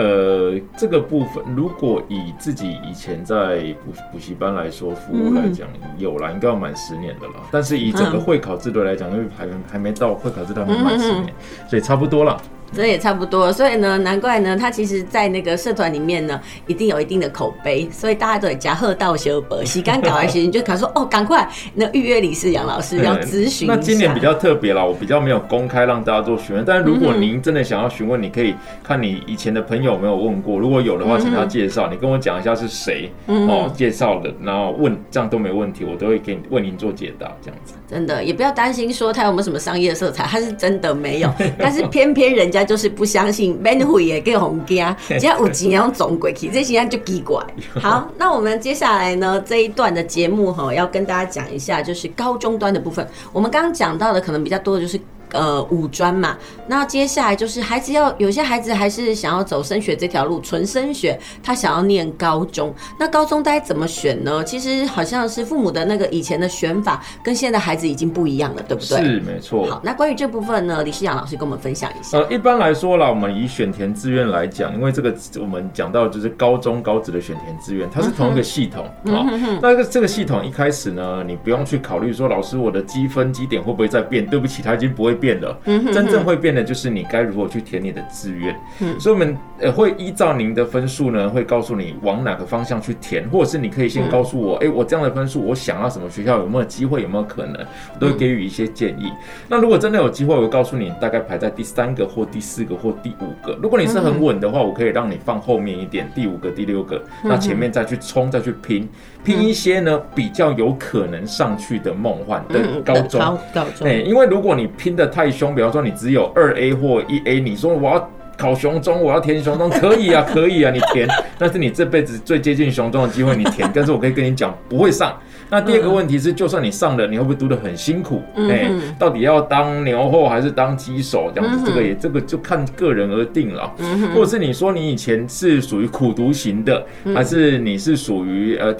[0.00, 7.34] 呃，这个部分如果以自己以前在补补习班来说服务来讲，嗯、有啦，应该要满十年的了。
[7.50, 12.40] 但是以整个会考制度来讲，因为还还没到会考制度还没满十年，嗯、所以差不多了。
[12.72, 23.66] 这也差不多，所以呢，难怪呢，他其实，在那个社团里面呢，一定有一定的口碑，所以大家都得夹贺道修博，洗干搞完时你就可能说，哦，赶快那预约李世阳老师要咨询。
[23.66, 37.74] 那今年比较特别啦，我比较没有公开让大家做询问，但是如果您真的想要询问，你可以看你以前的朋友有没有问过，如果有的话，请他介绍，你跟我讲一下是谁哦介绍的，然后问这样都没问题，我都会给你为您做解答，这样子。
[37.88, 43.56] 真的也不要担心说他有没有什么商业色彩，他是真的没有，但是偏偏人家就是不相信。
[43.62, 47.44] 免费的给红家，只要有钱要总过去，这现在就奇怪。
[47.80, 53.06] 好，那我们接下来呢这一段的节目哈，要跟大家讲一下，就是高中端的部分。
[53.32, 55.00] 我们刚刚讲到的可能比较多的就是。
[55.32, 62.74] 呃，五专嘛，那接下来就是孩子要有些孩子还是想要走升学这条路，纯升学，他想要念高中。
[62.98, 64.42] 那高中该怎么选呢？
[64.42, 69.04] 其实好像是父母的那个以前的选法，跟现在孩子已经不一样了，对不对？
[69.04, 69.64] 是，没错。
[69.66, 72.18] 好，那关于这部分呢，李世阳老师跟我们分享一下。
[72.18, 79.24] 呃，一般来说啦，我们以选填志愿来讲，因为这个我们讲到就是高中高职的选填志愿，它是同一个系统啊。
[79.30, 84.26] 嗯哼哦、那个这个系统一开始呢，你不用去考虑说老师我的积分积点会不会再变？
[84.26, 85.19] 对不起，它已经不会。
[85.20, 85.56] 变的，
[85.92, 88.56] 真正会变的就是你该如何去填你的志愿。
[88.98, 99.12] 所以我们呃会依照您的分数呢，会告诉你往哪个方向去填，或者是你可以先告诉我，哎，我这样的分数，我想要什么学校，有没有机会，有没有可能，我都会给予一些建议。
[99.48, 103.58] 那如果真的有机会，我会告诉你大概排在第三个或第四个或第五个。
[103.62, 108.88] 如果你是很稳的话，我可以让你放后面一点，第五个、第六个，那前面再去冲，再去拼，
[109.24, 113.20] 拼一些呢比较有可能上去的梦幻的高中。
[113.52, 121.06] 高中，哎，因为如果你拼的太凶，比方说你只有二 A 或一 A，你说我要考雄中，我要填雄中，可以啊，可以啊，你填，
[121.38, 125.14] 但是你这辈子最接近雄中的机会，你填，但是我可以跟你讲，不会上。
[125.50, 128.22] 那第二个问题是，就算你上了，你会不会读得很辛苦？
[128.36, 131.30] 哎，到底要当牛后还是当鸡手？
[131.34, 133.70] 这样子，这个也这个就看个人而定了。
[134.14, 138.74] 或者是你说你以前是属于苦读型的，还是你是属于呃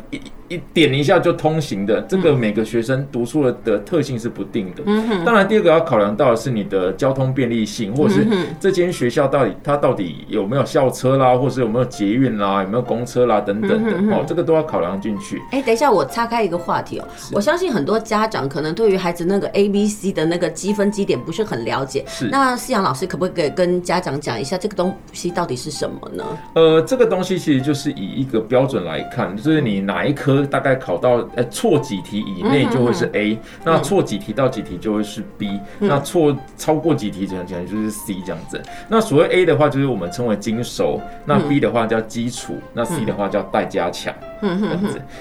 [0.51, 0.61] 一。
[0.73, 4.83] 点一下就通行的，这个每个学生读书的的特性是不定的。
[4.87, 5.25] 嗯哼。
[5.25, 8.27] 当然，第二个要考量到的是你的交通便利性，或者是
[8.61, 15.43] 这间学校到底它到底有没有校车啦，或是有没有捷运啦，有没有公车啦等等的哦，这个都要考量进去。
[15.51, 17.09] 哎，等一下，我岔开一个话题哦。
[17.33, 22.05] 我相信很多家长可能对于孩子那个 A、B、C 的那个积分基点不是很了解。
[22.07, 22.29] 是。
[22.31, 26.25] 那思阳老师可不可以跟家长讲一下这个东西到底是什么呢？
[26.55, 30.40] 呃，这个东西其实就是以一个标准来看，就是你哪一科。
[30.47, 38.61] 大概考到呃错几题以内就会是 A，那错几题到几题就会是 B，那错超过几题可能就是 C 这样子。
[38.89, 44.15] 那所谓 A 的话就是我们称为精熟，那 B 的话叫基础，那 C 的话叫待加强。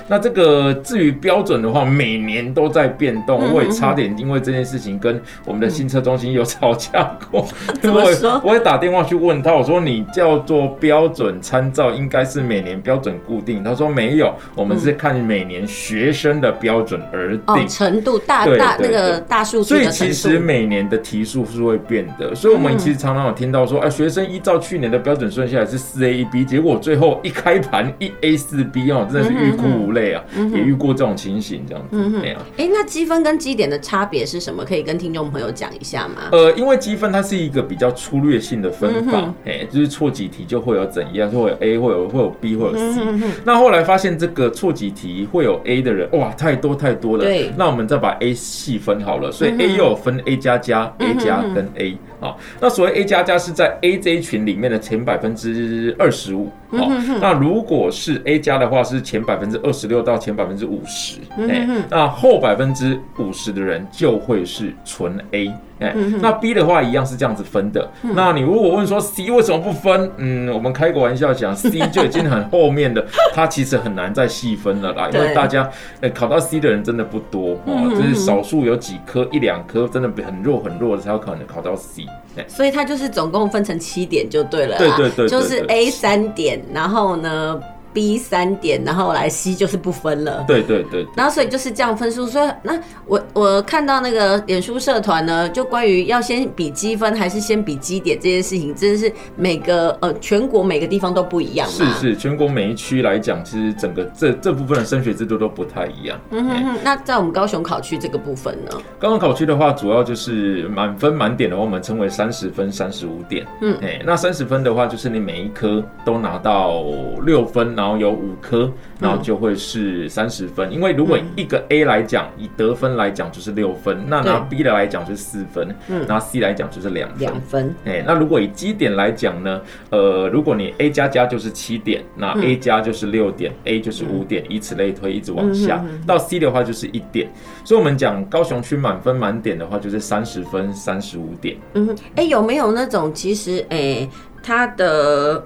[0.08, 3.54] 那这个至于标准的话，每年都在变动。
[3.54, 7.48] 我也差点因为这件事情跟我们的新车中心有吵架过。
[7.82, 8.42] 怎么说？
[8.44, 13.64] 我也打电话去问他，我说你叫做标准参照，应该是每年标准固定。
[13.64, 17.44] 他说没有，我们是看每年学生的标准而定。
[17.48, 19.68] 哦，程度大大那个大数据。
[19.70, 22.34] 所以其实每年的提数是会变的。
[22.36, 29.08] 所以我们其实常常有听到说，哎，学生依照去年的标准算下来是四 A 一 B，结果最后一开盘一 A 四 B 哦。
[29.12, 30.24] 真的是欲哭无泪啊！
[30.36, 32.20] 嗯、也遇过这种情形，这样子。
[32.24, 34.64] 哎、欸，那积分跟基点的差别是什么？
[34.64, 36.30] 可以跟听众朋友讲一下吗？
[36.32, 43.02] 呃，因为积分它是一个比较粗略性的分法，哎、就是错几题就会有怎样，就会有 A，会有会有 B，会有 C。
[43.44, 47.24] 那后来发现这个错几题会有 A 的人，哇，太多太多了。
[47.24, 51.98] 对，那我们再把 A 细分好了，所以 A 又有分 A 加加、A 加跟 A。
[52.22, 56.52] 好，那所谓 A 加加是在 A 这一群里面的前百分之二十五。
[56.72, 56.92] 好，
[57.22, 61.20] 那如果是 A 加的话，是前百分之二十六到前百分之五十。
[61.48, 65.54] 哎，那后百分之五十的人就会是纯 A。
[65.80, 67.90] 哎，那 B 的话一样是这样子分的。
[68.02, 70.12] 那你如果问说 C 为什么不分？
[70.18, 75.70] 嗯，我们开个玩笑讲，C 就已经很后面的，它其实很难再细分了啦，因为大家
[76.14, 82.06] 考到 C 的人真的不多哦，就是少数有几科一两科真的很弱很弱的才有可能考到 C。
[82.46, 84.78] 所以它就是总共分成七点就对了。
[84.78, 87.58] 对对对，就是 A 三点，然后呢
[87.94, 90.44] B 三点，然后来 C 就是不分了。
[90.48, 91.08] 对对对，对。
[91.16, 92.28] 然后所以就是这样分数。
[92.28, 101.68] 所以那我我看到那个脸书社团呢，就关于要先比积分还是先比基点这件事情，真的是每个呃全国每个地方都不一样。
[101.68, 106.20] 是是，全国每一区来讲，其实整个这这部分的升学制度都不太一样。
[106.32, 106.78] 嗯哼哼。
[106.84, 108.72] 那在我们高雄考区这个部分呢？
[109.00, 113.48] 高雄考区的话，主要就是满分满点的话，我们称为三十分、三十五点。
[113.62, 116.84] 嗯，哎，那三十分的话，就是你每一科都拿到
[117.26, 117.79] 六分。
[117.80, 120.70] 然后有五科，然后就会是三十分。
[120.70, 125.74] 因为如果一个 A 来讲，以得分来讲就是六分，那拿 B 的来讲就是四分，
[126.06, 127.20] 拿 C 来讲就是两分。
[127.20, 127.76] 两分。
[127.86, 129.62] 哎，那如果以基点来讲呢？
[129.92, 135.82] 呃，如果你 A 加加就是七点，那 A 加就是六点，A 就是五点，以此类推，一直往下。
[136.06, 137.30] 到 C 的话就是一点。
[137.64, 141.56] 所以我们讲高雄区满分满点的话，就是三十分，三十五点。
[141.76, 144.06] 嗯，哎，有没有那种其实哎，
[144.44, 145.46] 它的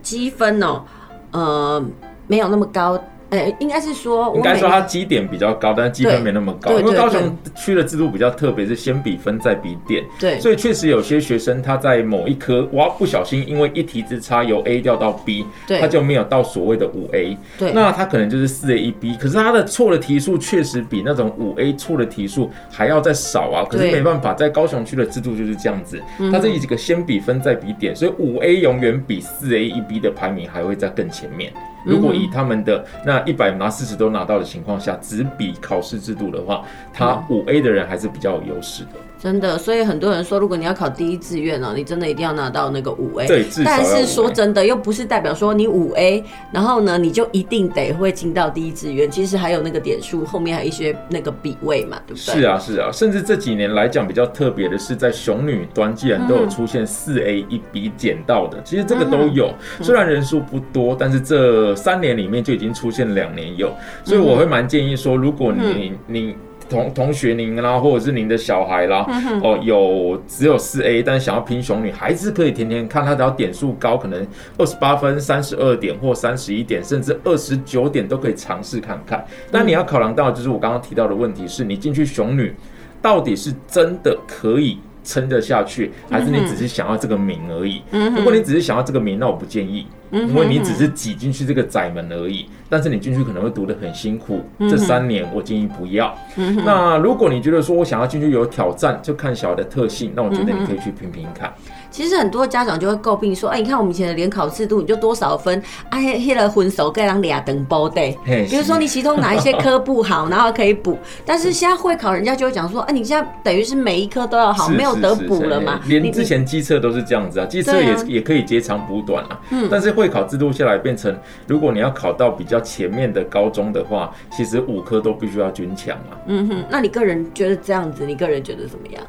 [0.00, 0.84] 积分哦？
[1.32, 1.84] 呃，
[2.26, 2.98] 没有那么高。
[3.30, 6.78] 哎，应该是说，应该说它基点比较高，但是积分没那么高。
[6.78, 10.02] 因为高雄区的制度比较特别，是先比分再比点。
[10.18, 15.44] 对，所以确实有些学生他在某一科，哇，不小心因为一题之差由 A 掉到 B，
[15.80, 17.36] 他就没有到所谓的五 A。
[17.58, 23.64] 对，那他可能就是四 A 一 B，可是他的错的题数确实比那种五 A 错的题数还要再少啊。
[23.68, 26.00] 可是没办法，在高雄区的制度就是这样子，
[26.32, 31.52] 他这几个先比分再比点，所以五 A 永远比四 A 一 B 的排名还会在更前面。
[31.88, 38.90] 如果以他们的那一百拿四十都拿到的情况下，只比考试制度的话，他五 A 的人还是比较有优势的。
[39.20, 43.26] 真的，所以很多人说，如果你要考第一志愿呢，你真的一定要拿到那个五 A。
[43.26, 49.10] 对，但是说真的，又不是代表说你五 A，然后呢，你就一定得会进到第一志愿。
[49.10, 52.40] 其实还有那个点数，后面还有一些那个比位嘛，对不对？
[52.40, 52.90] 是啊，是啊。
[52.92, 59.52] 甚至这几年来讲，比较特别的是，在雄女端竟然都有出现四 A 一 B 捡到的，其实这个都有。
[59.80, 63.72] 虽然人数不多，但是这三年里面就已经出现两年有。
[64.04, 66.36] 所以我会蛮建议说，如果你你。
[66.68, 69.06] 同同学您啦，或者是您的小孩啦，
[69.42, 74.26] 哦，有只有四 A，但是想要拼雄女，还是可以填填看，他只要点数高，可能
[74.58, 79.24] 二十八分、三十二点或三十一点，甚至二十九点都可以尝试看看。
[79.50, 82.54] 但你要考量到，就是我刚刚提到的问题，是你进去雄女，
[83.00, 87.82] 到底是真的可以撑得下去，还是你只是想要这个名而已？
[87.90, 89.86] 如果你只是想要这个名，那我不建议。
[90.10, 94.40] 因为你只是挤进去这个窄门而已，但是你进去可能会读得很辛苦。
[94.60, 96.16] 这三年我建议不要。
[96.64, 101.52] 那如果你觉得说我想要进去有挑战，就看小孩的特性，那我觉得你可以去拼拼看。
[101.90, 105.60] 其实很多家长就会诟病说：“哎，你看我们以前的联考制度，你就多少分？
[105.90, 108.00] 哎，黑了分数该让俩等包的。
[108.24, 110.98] 比如说你其中哪一些科不好，然后可以补。
[111.26, 115.80] 但是现在会考，人家就会讲说：哎，你现在等于是每一科都要好，没有得补了嘛？
[115.86, 119.40] 连之前基测都是这样子啊，基测也也可以截长补短啊。
[119.50, 119.88] 嗯，但是。
[119.98, 126.14] 会考制度下来变成，如果你要考到比较前面的高中的话，其实五科都必须要均强啊。
[126.26, 128.06] 嗯哼，那你个人觉得这样子？
[128.06, 129.02] 你个人觉得怎么样？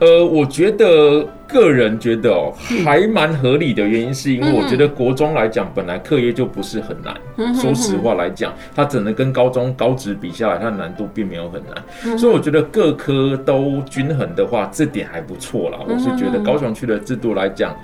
[0.00, 2.52] 呃，我觉得个人觉得哦，
[2.84, 7.14] 还蛮合理的原因是因为我觉得国中来讲，本来课业就不是很难。
[7.54, 12.18] 说实话来讲，它只能跟高中高职比下来，它的难度并没有很难。
[12.18, 15.78] 所以我觉得各科都均衡的话，这点还不错啦。
[15.88, 17.74] 我是觉得高雄区的制度来讲，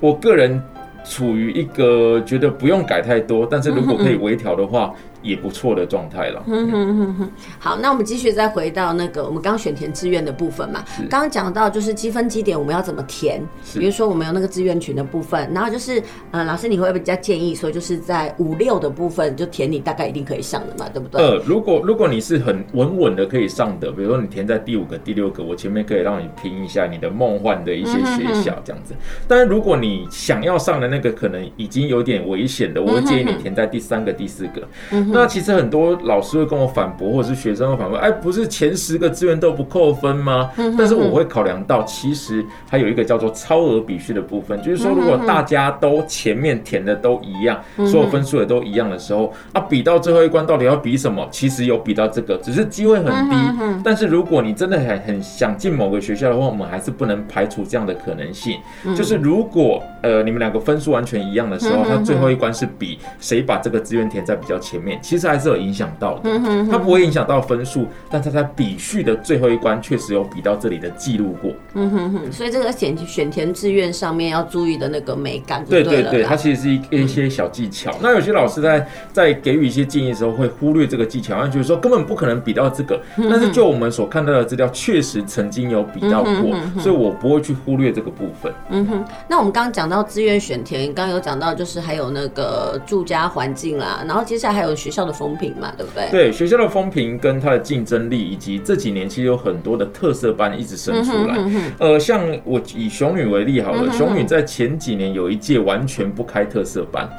[0.00, 0.62] 我个人。
[1.08, 4.92] 处于一个觉得不用改太多，但是如果可以微调的话。
[5.26, 6.42] 也不错的状态了。
[6.46, 7.30] 嗯哼哼哼。
[7.58, 10.84] 好，那我们继续再回到那个我们刚选填志愿的部分嘛。
[11.10, 13.42] 刚刚讲到就是积分积点我们要怎么填？
[13.74, 21.20] 比如说我们有那个志愿群的部分，然后就是呃，老师你会比较建议说就是在五六的部分就填你大概一定可以上的嘛，对不对？
[21.20, 28.94] 呃，如果如果你是很稳稳的可以上的，比如说你填在第五个、第六个，我前面可以让你拼一下你的梦幻的一些学校这样子。
[29.26, 34.68] 但是如果你想要上的那个可能已经有点危险的，我会建议你填在第三个、第四个。
[34.92, 40.50] 嗯那其实很多老师会跟我反驳，或者是学生会反驳，哎，不是前十个志愿都不扣分吗？
[40.76, 51.26] 但是我会考量到，其实还有一个叫做超额比序的部分，就是说，如果大家都前面填的都一样，所有分数也都一样的时候，啊，比到最后一关到底要比什么？
[51.30, 53.36] 其实有比到这个，只是机会很低。
[53.82, 58.58] 但是如果你真的很很想进某个学校的话，我们还是不能排除这样的可能性。
[58.96, 64.98] 就是如果呃你们两个分数完全一样的时候，他最后一关是比谁把这个志愿填在比较前面。
[65.06, 66.30] 其实还是有影响到的。
[66.68, 71.52] 它不会影响到分数，但它在比序的最后一关确实有比到这里的记录过。
[71.74, 77.94] 嗯哼哼，所以这个选选填志愿上面要注意的那个美感对，对对对，它其实是一一些小技巧。
[78.02, 83.00] 那有些老师在在给予一些建议的时候会忽略这个技巧，就是说根本不可能比到这个。
[83.30, 88.52] 但是就我们所看到的资料，确实曾经有比到过，所以我不会去忽略这个部分。
[88.70, 96.08] 嗯哼，那我们刚刚讲到志愿选填，刚刚有讲到就是还有那个住家环境啦，然后接下来还有学校的风评嘛，对不对？
[96.12, 101.36] 对，学校的风评跟它的竞争力，以及这几年其实有很多的特色班一直生出来。
[101.80, 107.10] 呃，像我以雄女为例好了，雄女在前几年有一届完全不开特色班，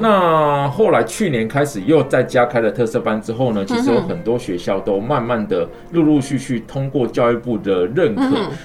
[0.00, 8.24] 那后来去年开始又再加开了特色班之后呢，其实有很多学校都慢慢的陆陆续续通过教育部的认可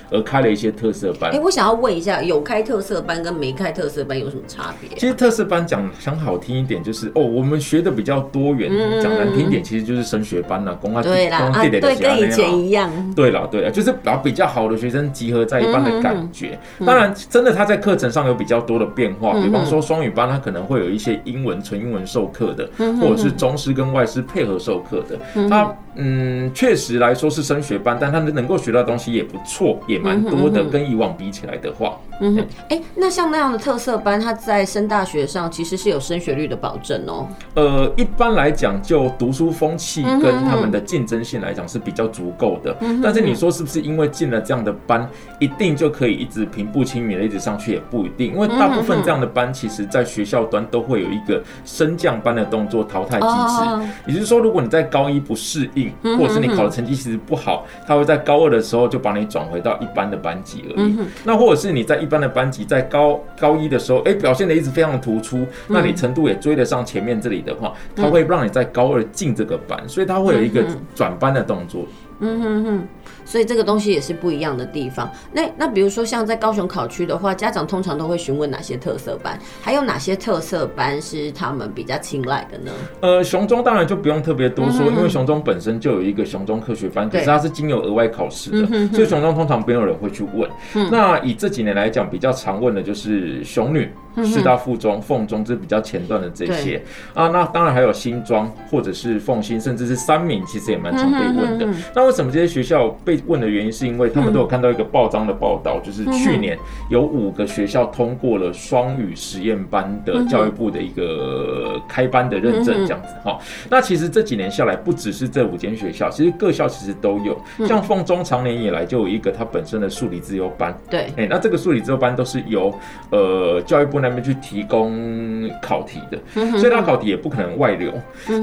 [0.09, 1.29] 而开了一些特色班。
[1.31, 4.89] 哎，我想要问一下，有开特色班跟没开特色班有什么差别？
[4.97, 12.89] 其实特色班讲讲好听一点，就是哦，我们学的比较多元；讲难听一点，其实就是升学班呐，公啊，对啦，对，跟以前一样。
[13.15, 16.57] 对啦，对啦，就是把比较好的学生集合在一班的感觉。
[16.85, 25.47] 当然，真的他在课程上有比较多的变化，比方说双语班，他可能会有一些英文纯英文授课的，或者是中师跟外师配合授课的。
[25.49, 31.97] 他嗯，确实来说是升学班，但他能够学到的东西也不错，也蛮多的，跟以往比起来的话。
[32.19, 37.27] 嗯哼，哎，那像那样的特色班，它在升大学上其实是有升学率的保证哦。
[37.55, 42.73] 呃，一般来讲，就读书风气跟他们的竞争性来讲是比较足够的。
[43.03, 45.07] 但是你说是不是因为进了这样的班，
[45.39, 53.91] 一定就可以一直平步青云的一直上去也不一定，因为大部分这样的班，其实在学校端都会有一个升降班的动作淘汰机制。
[54.07, 60.97] 也就是说，如果你在高一不适应，或者是你考的成绩其实不好，他会在高二的时候就把你转回到一般的班级而已。
[61.23, 70.63] 那或者是你在一一般的班级在高高一的时候，哎、欸，表现的一直非常突出，那你程度也追得上前面这里的话，他会让你在高二进这个班，所以他会有一个
[70.93, 71.85] 转班的动作。
[72.19, 72.87] 嗯哼哼，
[73.25, 75.07] 所以这个东西也是不一样的地方。
[75.31, 82.71] 那那比如说像在高雄考区的话，家长通常都会询问哪些特色班，还有哪些特色班是他们比较青睐的呢？
[83.01, 90.49] 呃，雄中当然就不用特别多说，因为雄中本身就有一个雄中科学班，可是它是经由额外考试的，所以雄中通常没有人会去问。
[90.89, 93.91] 那以这几年来讲，比较常问的就是雄女。
[94.25, 96.81] 师大附中、凤中，这比较前段的这些
[97.13, 101.67] 啊，那当然还有新庄或者是凤新，甚至是三明，其实也蛮常被问的。
[101.93, 106.57] 那为什么这些学校被问的原因，是因为他们都有看到一个报章的报道，就是去年
[106.89, 113.37] 有五个学校通过了双语实验班的教育部的一个开班的认证，这样子哈。
[113.69, 117.39] 那其实这几年下来，不只是这五间学校，其实各校其实都有。
[117.67, 122.73] 像凤中常年以来就有一个它本身的数理自由班，对，哎，那这个数理自由班都是由
[123.11, 124.06] 呃教育部那。
[124.07, 126.17] 他们去提供考题的，
[126.57, 127.91] 所以他考题也不可能外流，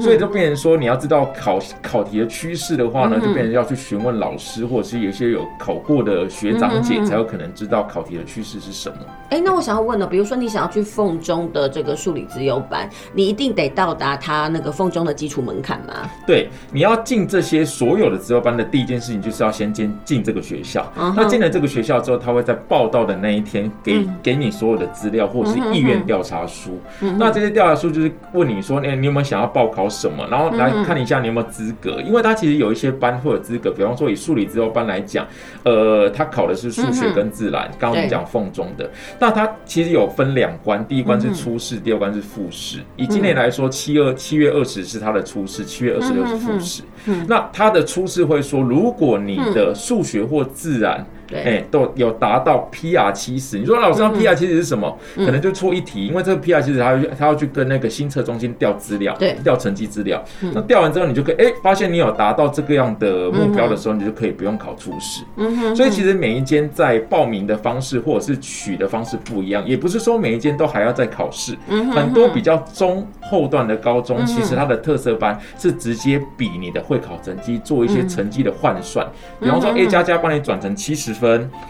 [0.01, 8.97] 所以就变成说，你要知道考考题的趋势的话呢，就变成要去询问老师，或者是有些有考过的学长姐，才有可能知道考题的趋势是什么。
[9.29, 16.09] 哎，那我想要问呢，比如说你想要去凤中的这个数理资优班，你一定得到达他那个凤中的基础门槛吗？
[16.27, 20.91] 对，你要进这些所有的资优班的第一件事情，就是要先进进这个学校。
[21.15, 25.75] 那进了这个学校之后，他会在报到的那一天给给你所有的资料，或者是。
[25.75, 26.79] 意愿调查书，
[27.17, 30.25] 那这些调查书就是问你说，哎，你有没有想要报考什么？
[30.31, 35.27] 然后来看一下你有没有资格，因为他其实有一些班会有资格，比方说以数理之后班来讲，
[35.63, 38.89] 呃，他考的是数学跟自然，刚刚我们讲凤中的，
[39.19, 42.79] 那他其实有分两关，第一关是初试，第二关是复试。
[42.95, 46.83] 以今年来说，七二七月二十是他的初试，七月二十六是复试。
[47.27, 51.05] 那他的初试会说，如果你的数学或自然
[51.37, 53.57] 哎、欸，都有达到 PR 七十。
[53.57, 54.97] 你说老师，那 PR 七十是什么？
[55.15, 60.23] 嗯、可能就错一题，因为这个 PR 七十，他要他要去跟那个新测中心调资料，对，调成绩资料。
[60.41, 65.23] 嗯、那调完之后，你就可以哎、欸，发现你有达到这个样的目标的时候，你就可以不用考初试。
[65.37, 65.75] 嗯哼。
[65.75, 71.57] 所以其实每一间在报名的方式或者是取的方式不一样，也不是说每一间都还要再考试。
[71.67, 71.91] 嗯哼。
[71.93, 79.05] 很多比较中后段的高中，其实它的特色班是直接比你的会考成绩做一些成绩的换算，
[79.39, 81.24] 比方说 A 加加帮你转成七十分，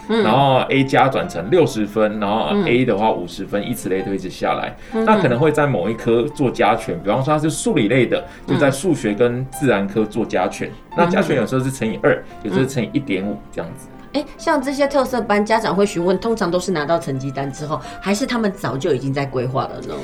[0.08, 4.76] 然后 A 加转成六十分，然后 A 的话五十分，以此类推，一直下来。
[5.04, 10.70] 那可能会在某一科做加权，比方说它是数理类的，就在数学跟自然科做加权。
[10.96, 13.88] 那加权有时候是乘以二，有时候是乘以一点五这样子。
[14.12, 19.94] 哎，像这些特色班，家长会询问，通常都是拿到成绩单之后，还是他们早就已经在规划了呢？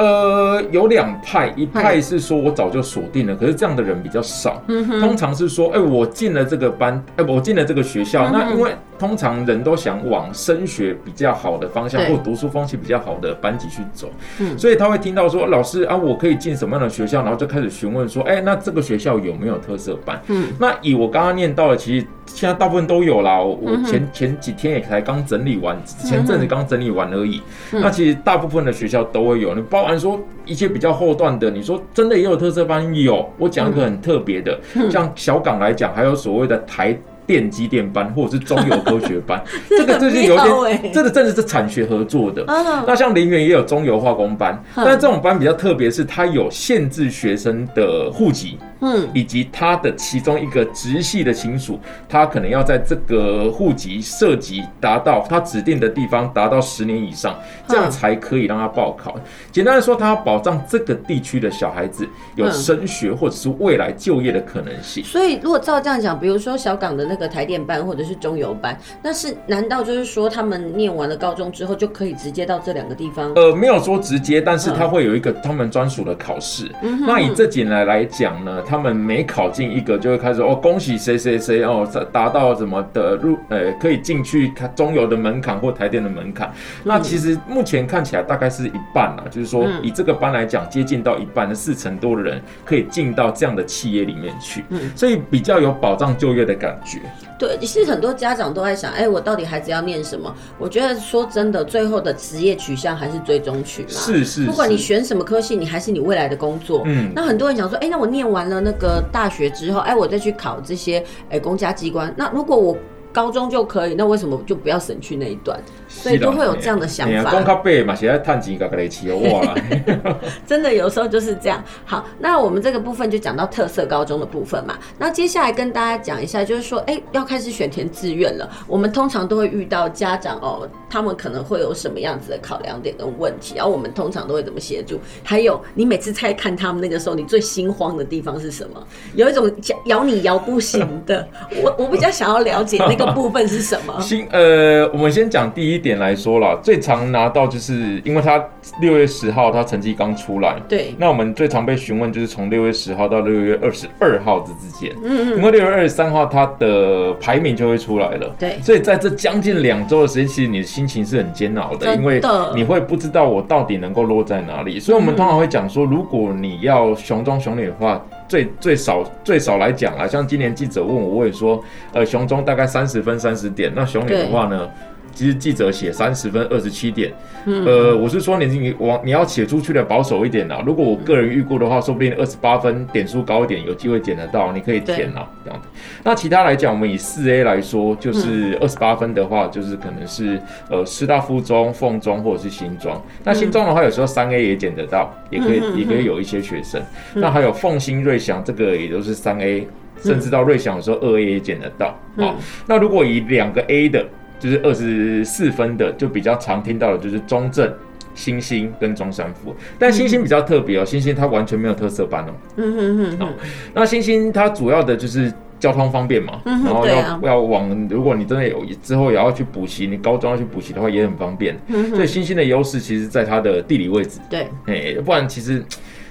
[0.00, 4.62] 呃，有两派，一派是说我早就锁定了，可是这样的人比较少。
[4.68, 14.10] 嗯哼，通常是说，哎、欸，我进了这个班，哎、欸，我进了这个学校，嗯、那因为通常人都想往升学比较好的方向，或读书风气比较好的班级去走。
[14.38, 20.18] 嗯，所以他会听到说，老师啊，我可以进什么样的学校，然后就开始询问说，哎、欸，那这个学校有没有特色班？
[20.28, 22.06] 嗯，那以我刚刚念到的，其实。
[22.32, 27.42] 现在大部分都有啦，我前前几天也才刚整理完，前阵子刚整理完而已。
[27.72, 33.28] 那其实大部分的学校都会有，你包含说一些比较后段的，你说真的也有特色班，有。
[33.38, 34.56] 我讲一个很特别的，
[34.88, 42.44] 像小港来讲，还有所谓的台电机电班或者是中油科学班， 这个最近有点，这个真的是产学合作的。
[42.86, 48.58] 那像林园也有中油化工班，但是这种班比较特别，是它有限制学生的户籍。
[48.80, 51.78] 嗯，以及他的其中一个直系的亲属，
[52.08, 59.14] 他可能要在这个户籍涉及达到他指定的地方达到十年以上，这样才可以让他报考。
[59.52, 65.04] 简单的说，他要保障这个地区的小孩子有升学或者是未来就业的可能性。
[65.04, 73.30] 所以，如果照这样讲，比如说小港的那个台电班或者是中油班，那是难道就是说他们念完了高中之后就可以直接到这两个地方？
[73.34, 76.70] 呃，没有说直接，但是他会有一个他们专属的考试。
[77.06, 78.62] 那以这几年来讲呢？
[78.70, 86.52] 他们每考进一个，就会开始哦，恭喜谁谁谁哦，达到什么的入，呃，可以进去看中油的门槛或台电的门槛。
[86.84, 94.64] 那其实目前看起来大概是一半啦，就是说以这个班来讲，接近到一半的四成多的人可以进到这样的企业里面去，
[94.94, 97.00] 所以比较有保障就业的感觉。
[97.36, 100.32] 对，其实很多家长都在想，哎，我到底孩子要念什么？
[100.58, 103.88] 我觉得说真的，最后的职业取向还是追踪取嘛。
[103.88, 106.82] 是是，不管你选什么科系，你还是你未来的工作。
[106.84, 112.12] 嗯，那很多人想说，哎，那我念完了那个大学之后，哎，我再去考这些，哎，公家机关。
[112.16, 112.76] 那如果我
[113.12, 115.60] 高中就可以，那为什么就不要省去那一段？
[115.90, 117.30] 所以都会有这样的想法。
[117.32, 119.54] 光靠背嘛，现在探几个个雷奇哇！
[120.46, 121.62] 真的有时候就是这样。
[121.84, 124.78] 好，那我们这个部分就讲到特色高中的部分嘛。
[124.96, 128.48] 那接下来跟大家讲一下，就是说，哎、欸，要开始选填志愿了。
[128.68, 135.00] 我们通常都会遇到家长哦，他们可能会有什么样子的考量点跟问题，然后我们通常都会怎么协助。
[135.24, 138.80] 还有，你每次在看他们那个时候，你最心慌的地方是什么？
[139.16, 139.50] 有一种
[139.86, 141.26] 咬你咬不醒的。
[141.64, 143.98] 我我比较想要了解那个部分是什么。
[144.00, 145.79] 心呃，我们先讲第一。
[145.80, 148.40] 点来说啦，最常拿到就是因为他
[148.80, 162.20] 六月十号他成绩刚出来，对，那我们最常被询问就是从六月十号到六月二十二号这之间，嗯嗯，因为六月二十三号他的排名就会出来了，对，所以在这将近两周的时间，其实你的心情是很煎熬的，因为
[162.54, 171.62] 你会不知道我到底能够落在哪里，所以我们通常会讲说，如果你要雄中雄女的话，最最少最少来讲啊，像今年记者问我，我也说，
[171.92, 174.68] 呃，熊中大概三十分三十点，那熊女的话呢？
[175.12, 177.12] 其实记者写三十分二十七点，
[177.44, 180.62] 呃，我是说你你往你要写出去的保守一点啦。
[180.64, 185.68] 如果我个人预估的话，说不定二十八分点数高一点，有机会捡得到，你可以填啦这样子。
[186.02, 193.02] 那其他来讲，我们以四 A 来说，就是二十八分的话，就是可能是呃师大附中、凤中或者是新庄。
[193.24, 196.80] 那新庄的话，有时候三 A 也捡得到，也可以也可以有一些学生。
[197.14, 199.66] 那还有凤新瑞祥，这个也都是三 A，
[200.02, 201.98] 甚至到瑞祥有时候二 A 也捡得到。
[202.16, 202.36] 好，
[202.66, 204.06] 那如果以两个 A 的。
[204.40, 207.72] 就是二十四分的，就比较常听到的，就是中正、
[208.14, 209.54] 新兴跟中山府。
[209.78, 212.32] 但新星比较特别哦，新星它完全没有特色班哦。
[212.56, 213.26] 嗯哼哼。
[213.26, 213.28] 哦，
[213.74, 221.54] 那新星它主要的就是交通方便嘛，然后要要往，如果你真的有之后也要去补习，你高中要去补习的话也很方便。
[221.94, 224.18] 所以新星的优势其实在它的地理位置。
[224.28, 224.48] 对。
[224.66, 225.62] 哎，不然其实。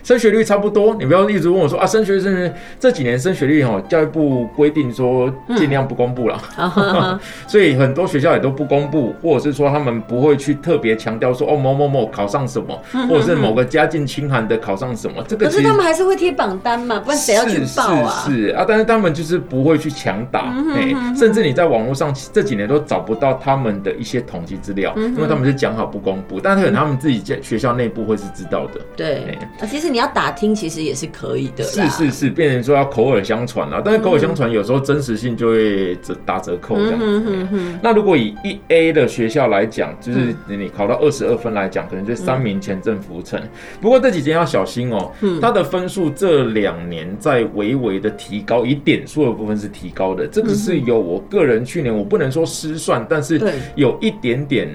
[0.04, 18.24] 升学率差不多，你不要一直问我说啊，升学升学这几年升学率哦，教育部规定说尽量不公布了，嗯、 所以很多学校也都不公布，或者是说他们不会去特别强调说哦某某某考上什么，或者是某个家境清寒的考上什么，这个可是他们还是会贴榜单嘛，不然谁要去报啊？
[18.26, 28.80] 是啊，但是他们就是不会去强打，哎，甚至你在网络上这几年都找不到他们的一些统计资料，因为他们是讲好不公布，但是可能他们自己在学校内部会是知道的。
[28.96, 30.00] 对，啊，其实你。
[30.00, 31.64] 你要打听，其实也是可以的。
[31.66, 37.06] 是是是，变成说要口耳相传了，但是口耳相传有时候真实性就会折打折扣这样子。
[37.06, 37.80] 嗯哼哼。
[37.84, 43.44] 那如果以一 A 的学校来讲，就是你考到二十二分来讲，可能就三名前正浮沉。
[43.82, 45.12] 不过这几天要小心哦，
[45.42, 50.26] 他的分数这两年在微微的提高，以点数的部分是提高的。
[50.26, 53.38] 这个是有我个人去年我不能说失算，但是
[53.76, 54.70] 有一点点。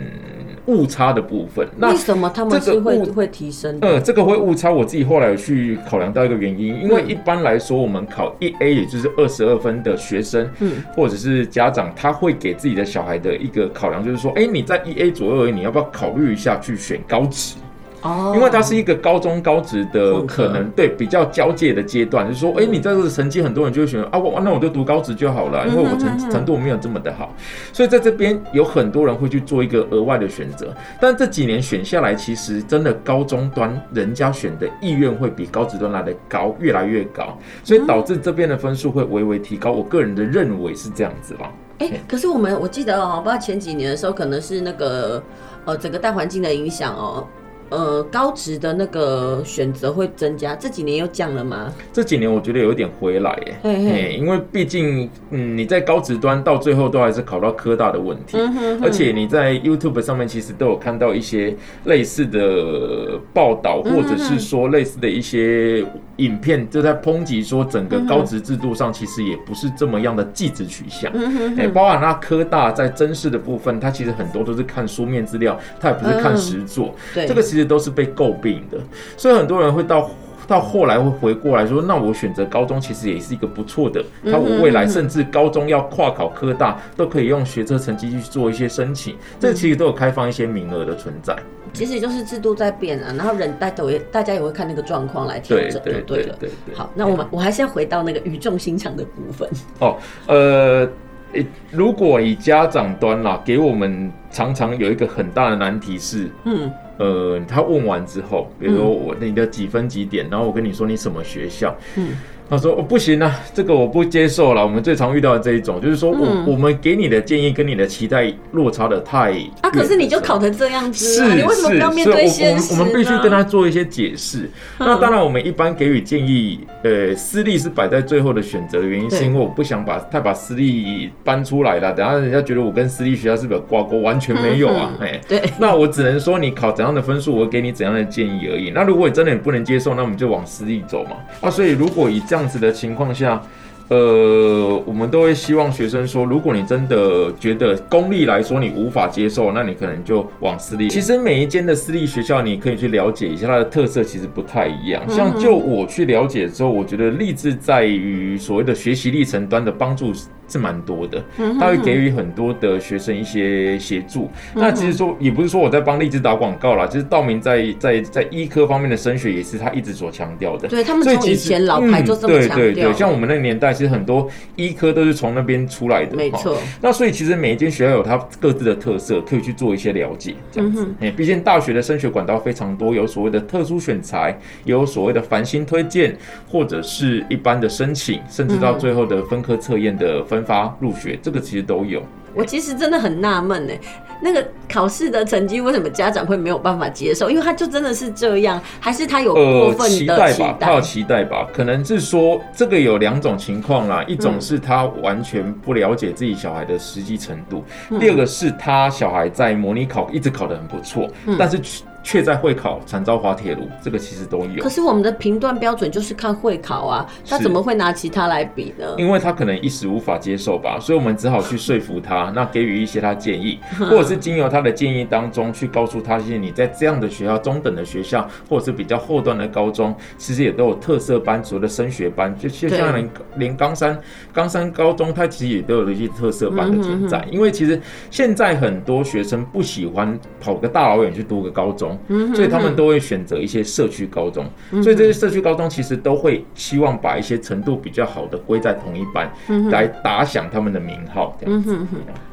[0.66, 3.78] 误差的部分，那为什么他们是会会提升？
[3.82, 17.56] 呃，这个会误差，我自己后来有去考量到一个原因，因为一般来说，我们考一 A，也就是二十二分的学生，嗯，或者是家长，他会给自己的小孩的一个考量，就是说，哎，你在一 A 左右而已，你要不要考虑一下去选高职？
[18.04, 27.34] 哦，因为它是一个高中高职的可能对比较交界的阶段，就是说，哎，你在这个成绩，很多人就会选啊，我那我就读高职就好了，因为我成程度没有这么的好，
[27.72, 30.74] 所以在这边有很多人会去做一个额外的选择。
[31.00, 39.72] 但这几年选下来，其实真的高中端人家选的意愿会比高职端来的高，越来越高，所以导致这边的分数会微微提高。
[39.72, 41.50] 我个人的认为是这样子吧。
[41.78, 45.22] 哎，可是我们我记得哦，不知道前几年的时候，可能是那个
[45.64, 47.26] 呃整个大环境的影响哦。
[47.70, 51.72] 呃，高职的那个选择会增加，这几年又降了吗？
[51.92, 65.84] 这几年我觉得有点回来耶，嘿嘿，因为毕竟，嗯，你在高职端到最后都还是考到科大的问题，嗯、哼哼，而且你在 YouTube 上面其实都有看到一些类似的报道，或者是说类似的一些
[66.18, 71.12] 影片，就在抨击说整个高职制度上其实也不是这么样的技职取向，
[71.58, 77.64] 哎、包含他科大在真试的部分，他其实很多都是看书面资料，他也不是看实作，嗯、这个其实。
[77.64, 78.78] 都是被诟病的，
[79.16, 80.10] 所以很多人会到
[80.46, 84.04] 到后来会回过来说，那我选择高中其实也是一个不错的。
[84.22, 91.36] 那我未来甚至高中要跨考科大，都可以用学车成绩去做一些申请，这其实都有开放一些名额的存在。
[91.72, 96.02] 其实就是制度在变啊，然后人大都也大家也会看那个状况来调整，就对了。
[96.06, 96.74] 对对对。
[96.74, 99.48] 好，那我们我还是要回到那个语重心长的部分。
[99.80, 100.88] 哦，呃。
[101.32, 112.08] 欸、如果以家长端啦，给我们常常有一个很大的难题是，嗯，呃，他问完之后，比如说我你的几分几点，然后我跟你说你什么学校，嗯。
[112.48, 114.62] 他说：“哦，不行啊，这个我不接受了。
[114.62, 119.32] 我们最常遇到的这一种，就是说我、嗯、我们给你的建议跟你的期待落差的太
[119.62, 122.72] 啊，可是你就考成这样子，是你为什么不要面对现实？
[122.72, 124.50] 我们我们必须跟他做一些解释。
[124.78, 133.98] 嗯、那当然，我们一般给予建议，呃，私立是摆在最后的选择的原因，是因为我不想把太把私立搬出来了，等下人家觉得我跟私立学校是不是有挂钩？
[133.98, 135.42] 完全没有啊，哎、嗯，对。
[135.58, 138.70] 那我只能说你考怎样的分数，我给你怎样的建议而已。
[138.70, 141.16] 那如果你真的你不能接受，那我们就往私立走嘛。
[141.40, 143.40] 啊，所以如果以这样子的情况下，
[143.88, 150.88] 呃，我们都会希望学生说，如果你真的觉得公立来说你无法接受，那你可能就往私立。
[150.88, 155.02] 其实每一间的私立学校，你可以去了解一下它的特色，其实不太一样。
[155.08, 160.12] 像就我去了解之后，我觉得励志在于所谓的学习历程端的帮助。
[160.46, 161.22] 是蛮多的，
[161.58, 164.30] 他会给予很多的学生一些协助。
[164.54, 170.68] 那其实说也不是说我在帮励志打广告啦，其实道明在在在医科方面的升学也是他一直所强调的。
[170.68, 172.56] 对，他们从以前老牌就这么强调。
[172.56, 176.14] 对对对，像我们那个年代，其实很多医科都是从那边出来的。
[176.14, 176.58] 没错。
[176.80, 180.34] 那所以其实每一间学校有它各自的特色，可以去做一些了解。
[180.52, 186.14] 这样子，哎，毕竟大学的升学管道非常多，有所谓的特殊选材，也有所谓的繁星推荐，
[186.46, 190.22] 或者是一般的申请，甚至到最后的分科测验的。
[190.33, 192.02] 分发入学，这个其实都有。
[192.34, 193.72] 我其实真的很纳闷呢，
[194.20, 197.30] 那个考试的成绩为什么家长会没有办法接受？
[197.30, 200.14] 因为他就真的是这样，还是他有过分的期待？
[200.16, 201.46] 呃，期待吧，他有期待吧？
[201.52, 211.60] 可能是说这个有两种情况啦，一种是他完全不了解自己小孩的实际程度，嗯，第二个是他小孩在模拟考一直考得很不错，嗯，但是。
[212.04, 214.62] 却在会考惨遭滑铁卢，这个其实都有。
[214.62, 218.94] 可是我们的评断标准就是看会考啊，他怎么会拿其他来比呢？
[218.98, 223.58] 因为他可能一时无法接受吧，所以我们只好去说服他， 那给予一些他建议，
[223.90, 233.98] 或者是经由他的建议当中去告诉他一些你在这样的学校、中等的学校，或者是比较后段的高中，其实也都有特色班，所谓的升学班，就就像连连冈山
[234.30, 237.26] 冈山高中，它其实也都有一些特色班的存在。
[237.30, 237.80] 因为其实
[238.10, 241.93] 现在很多学生不喜欢跑个大老远去读个高中。
[242.34, 244.46] 所以他们都会选择一些社区高中，
[244.82, 249.30] 所以这些社区高中其实都会希望把一些程度比较好的归在同一班，
[249.70, 251.36] 来打响他们的名号。
[251.40, 251.78] 这样子。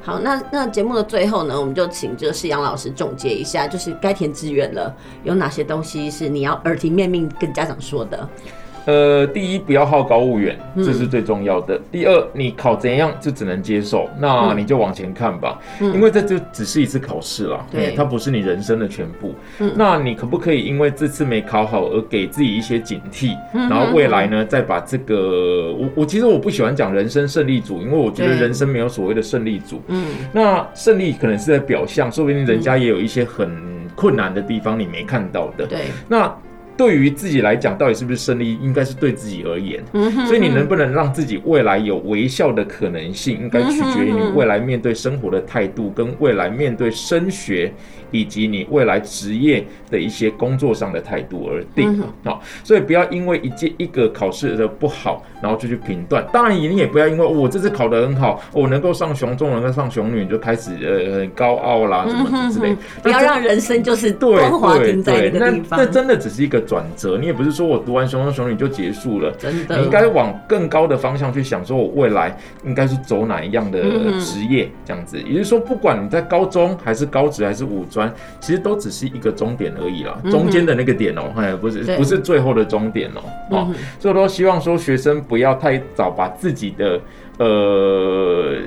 [0.02, 8.28] 好，那那节目的最后呢，我们就请这个士阳老师总结一下，就是该填志愿了，有哪些东西是你要耳提面命跟家长说的？
[8.86, 11.76] 呃，第一，不要好高骛远，这是最重要的。
[11.76, 19.36] 嗯、第二，你考怎样就只能接受，那你就往前看吧，嗯、因为这就只是一次考试啦，对，它不是你人生的全部。
[19.60, 29.82] 嗯、那你可不可以因为这次没考好而给自己一些警惕，嗯、然后未来呢，再把这个，我我其实我不喜欢讲人生胜利组，因为我觉得人生没有所谓的胜利组。
[29.90, 33.52] 嗯，那胜利可能是在表象，说不定人家也有一些很
[33.96, 35.68] 困难的地方你没看到的。
[35.68, 36.36] 对，那。
[36.78, 39.84] 对于自己来讲，到底是不是胜利，应该是对自己而言。
[39.94, 47.72] 嗯哼，所以你能不能让自己未来有微笑的可能性，应该取决于你未来面对生活的态度，跟未来面对升学
[48.10, 52.02] 以及你未来职业的一些工作上的态度而定。
[52.24, 56.26] 好，所以不要因为一件一个考试的不好，然后就去评断。
[56.34, 62.76] 当然，你也不要因为我这次考得很好，我能够上雄中，能够上雄女，就开始呃很高傲啦，什么之类。
[63.04, 64.34] 不要让人生就是对
[65.04, 65.62] 对对。
[65.70, 66.62] 那这真的只是一个。
[66.72, 73.82] 转折，你也不是说我读完熊熊熊女就结束了，真的，你应该往更高的方向去想，说我未来应该是走哪一样的
[74.22, 75.22] 职业，这样子。
[75.22, 78.10] 也就是说，不管你在高中还是高职还是五专，
[78.40, 83.68] 其实都只是一个终点而已啦，中间的那个点哦、喔，哎，不是不是最后的终点哦、喔，哦，
[84.00, 87.02] 所以我都希望说学生不要太早把自己的
[87.38, 88.58] 呃。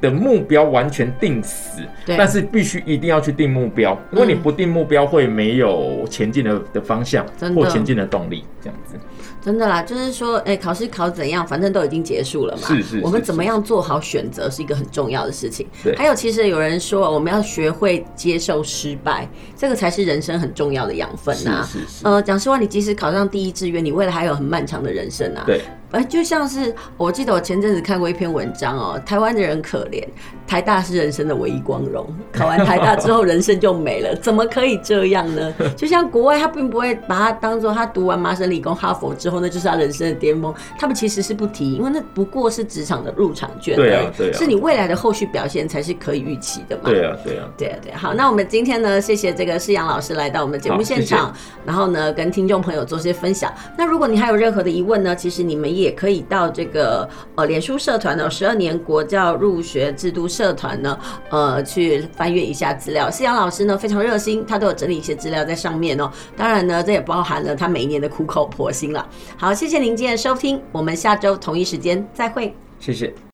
[0.00, 8.94] 的目标完全定死，但是必须一定要去定目标，因为你不定目标会没有前进的的方向或前进的动力，这样子。
[9.40, 12.62] 真的啦，就是说，哎、欸，考试考怎样，反正都已经结束了嘛。
[12.66, 13.00] 是是，是是。
[13.04, 15.66] 我们怎么样做好选择是一个很重要的事情。
[15.82, 15.94] 对。
[15.96, 19.26] 还有，其实有人说，我们要学会接受失败，
[19.56, 21.64] 这个才是人生很重要的养分呐。
[21.64, 22.04] 是是是。
[22.04, 25.44] 呃，讲实话，你即使考上第一志愿，你未来还有很漫长的人生啊。
[25.46, 25.62] 对。
[25.90, 30.04] 哎，就像是我记得我前阵子看过一篇文章哦，台湾的人可怜，
[30.46, 35.54] 台大是人生的唯一光荣，考完台大之后人生就没了， 怎么可以这样呢？
[35.76, 46.82] 就像国外，他并不会把它当做他读完麻省理工、哈佛之后，那就是他人生的巅峰，他们其实是不提，因为那不过是职场的入场券，对啊，对啊，是你未来的后续表现才是可以预期的嘛。
[46.84, 47.92] 对啊，对啊，对啊，对。
[47.94, 53.50] 好，那我们今天呢，谢谢这个士扬老师来到我们节目现场，谢谢，然后呢，跟听众朋友做些分享。
[53.76, 56.48] 那如果你还有任何的疑问呢，其实你们也可以到。
[56.48, 60.98] 这个呃，脸书社团呢，十二年国教入学制度社团呢，
[61.30, 63.10] 呃，去翻阅一下资料。
[63.10, 66.10] 思扬老师呢非常热心，他都有整理一些资料在上面哦。
[66.36, 69.06] 当然呢，这也包含了他每一年的苦口婆心了。
[69.36, 72.54] 好，谢谢您今天的收听，我们下周同一时间再会。
[72.80, 73.12] 谢谢。